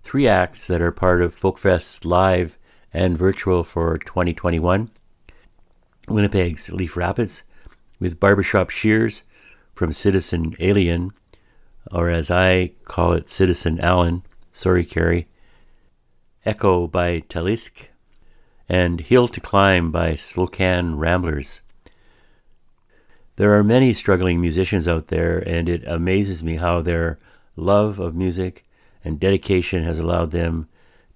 three 0.04 0.28
acts 0.28 0.68
that 0.68 0.80
are 0.80 0.92
part 0.92 1.24
of 1.24 1.36
Folkfest 1.36 2.06
Live 2.06 2.60
and 2.94 3.18
Virtual 3.18 3.64
for 3.64 3.98
2021. 3.98 4.92
Winnipeg's 6.08 6.70
Leaf 6.70 6.96
Rapids 6.96 7.46
with 8.00 8.20
Barbershop 8.20 8.70
Shears 8.70 9.24
from 9.74 9.92
Citizen 9.92 10.56
Alien, 10.60 11.10
or 11.92 12.12
as 12.12 12.30
I 12.30 12.74
call 12.86 13.14
it, 13.14 13.32
Citizen 13.32 13.80
Allen. 13.80 14.22
Sorry, 14.52 14.86
Carrie. 14.86 15.30
Echo 16.46 16.86
by 16.86 17.22
Talisk, 17.22 17.88
and 18.70 19.02
Hill 19.02 19.28
to 19.30 19.42
Climb 19.42 19.92
by 19.92 20.12
Slocan 20.12 21.00
Ramblers. 21.00 21.62
There 23.36 23.58
are 23.58 23.64
many 23.64 23.94
struggling 23.94 24.40
musicians 24.40 24.88
out 24.88 25.08
there, 25.08 25.40
and 25.40 25.68
it 25.68 25.84
amazes 25.88 26.44
me 26.44 26.58
how 26.58 26.82
their 26.82 27.18
love 27.56 28.00
of 28.00 28.16
music 28.16 28.66
and 29.04 29.20
dedication 29.20 29.84
has 29.84 29.98
allowed 29.98 30.32
them 30.32 30.68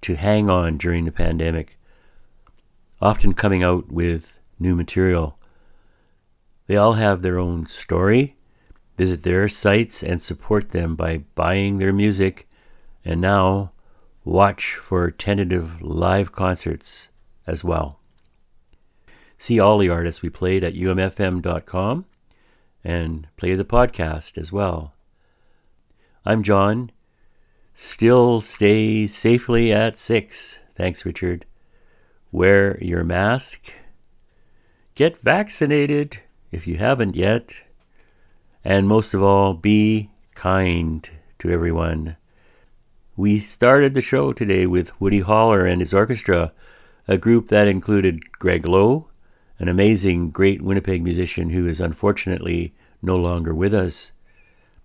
to 0.01 0.15
hang 0.15 0.49
on 0.49 0.77
during 0.77 1.05
the 1.05 1.11
pandemic, 1.11 1.77
often 3.01 3.33
coming 3.33 3.63
out 3.63 3.91
with 3.91 4.39
new 4.59 4.75
material. 4.75 5.37
They 6.65 6.75
all 6.75 6.93
have 6.93 7.21
their 7.21 7.37
own 7.37 7.67
story. 7.67 8.35
Visit 8.97 9.21
their 9.21 9.47
sites 9.47 10.01
and 10.01 10.19
support 10.19 10.71
them 10.71 10.95
by 10.95 11.19
buying 11.35 11.77
their 11.77 11.93
music, 11.93 12.49
and 13.05 13.21
now 13.21 13.71
watch 14.25 14.73
for 14.73 15.11
tentative 15.11 15.81
live 15.83 16.31
concerts 16.31 17.09
as 17.45 17.63
well. 17.63 17.99
See 19.37 19.59
all 19.59 19.77
the 19.77 19.89
artists 19.89 20.21
we 20.21 20.29
played 20.29 20.63
at 20.63 20.73
umfm.com 20.73 22.05
and 22.83 23.27
play 23.37 23.55
the 23.55 23.65
podcast 23.65 24.37
as 24.37 24.51
well. 24.51 24.93
I'm 26.25 26.43
John. 26.43 26.91
Still 27.73 28.41
stay 28.41 29.07
safely 29.07 29.71
at 29.71 29.99
six. 29.99 30.59
Thanks, 30.75 31.05
Richard. 31.05 31.45
Wear 32.31 32.77
your 32.83 33.03
mask. 33.03 33.71
Get 34.95 35.17
vaccinated 35.17 36.19
if 36.51 36.67
you 36.67 36.77
haven't 36.77 37.15
yet. 37.15 37.61
And 38.63 38.87
most 38.87 39.13
of 39.13 39.21
all, 39.21 39.53
be 39.53 40.09
kind 40.35 41.09
to 41.39 41.51
everyone. 41.51 42.17
We 43.15 43.39
started 43.39 43.93
the 43.93 44.01
show 44.01 44.33
today 44.33 44.65
with 44.65 44.99
Woody 44.99 45.21
Holler 45.21 45.65
and 45.65 45.81
his 45.81 45.93
orchestra, 45.93 46.51
a 47.07 47.17
group 47.17 47.47
that 47.49 47.67
included 47.67 48.31
Greg 48.33 48.67
Lowe, 48.67 49.07
an 49.59 49.67
amazing, 49.67 50.29
great 50.31 50.61
Winnipeg 50.61 51.03
musician 51.03 51.49
who 51.49 51.67
is 51.67 51.81
unfortunately 51.81 52.73
no 53.01 53.15
longer 53.15 53.53
with 53.53 53.73
us. 53.73 54.11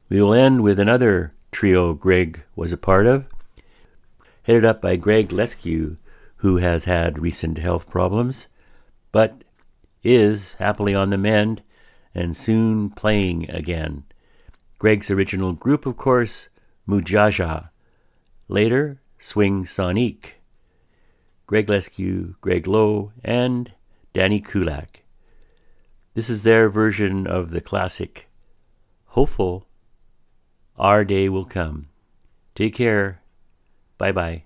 We 0.09 0.21
will 0.23 0.35
end 0.35 0.63
with 0.63 0.79
another 0.79 1.35
trio 1.51 1.93
Greg 1.95 2.43
was 2.57 2.73
a 2.73 2.79
part 2.79 3.07
of, 3.07 3.27
headed 4.45 4.65
up 4.65 4.81
by 4.81 4.97
Greg 4.97 5.29
Leskiw, 5.29 5.97
who 6.37 6.57
has 6.57 6.85
had 6.85 7.19
recent 7.19 7.59
health 7.59 7.89
problems, 7.89 8.49
but 9.13 9.45
is 10.03 10.55
happily 10.55 10.95
on 10.95 11.11
the 11.11 11.19
mend 11.19 11.63
and 12.15 12.37
soon 12.37 12.91
playing 12.91 13.49
again. 13.51 14.05
Greg's 14.79 15.11
original 15.11 15.53
group, 15.53 15.87
of 15.87 15.97
course, 15.97 16.49
Mood 16.87 17.05
Jga 17.05 17.31
Jga. 17.31 17.69
Later, 18.49 19.01
Swing 19.19 19.65
Sonique. 19.65 20.33
Greg 21.47 21.69
Leskiw, 21.69 22.35
Greg 22.41 22.67
Lowe, 22.67 23.13
and 23.23 23.73
Danny 24.13 24.41
Kulak. 24.41 25.03
This 26.15 26.29
is 26.29 26.43
their 26.43 26.69
version 26.69 27.27
of 27.27 27.51
the 27.51 27.61
classic 27.61 28.29
Hopeful 29.07 29.67
Our 30.77 31.05
Day 31.05 31.29
Will 31.29 31.47
Come. 31.47 31.89
Take 32.55 32.75
care. 32.75 33.23
Bye 33.97 34.13
bye. 34.13 34.45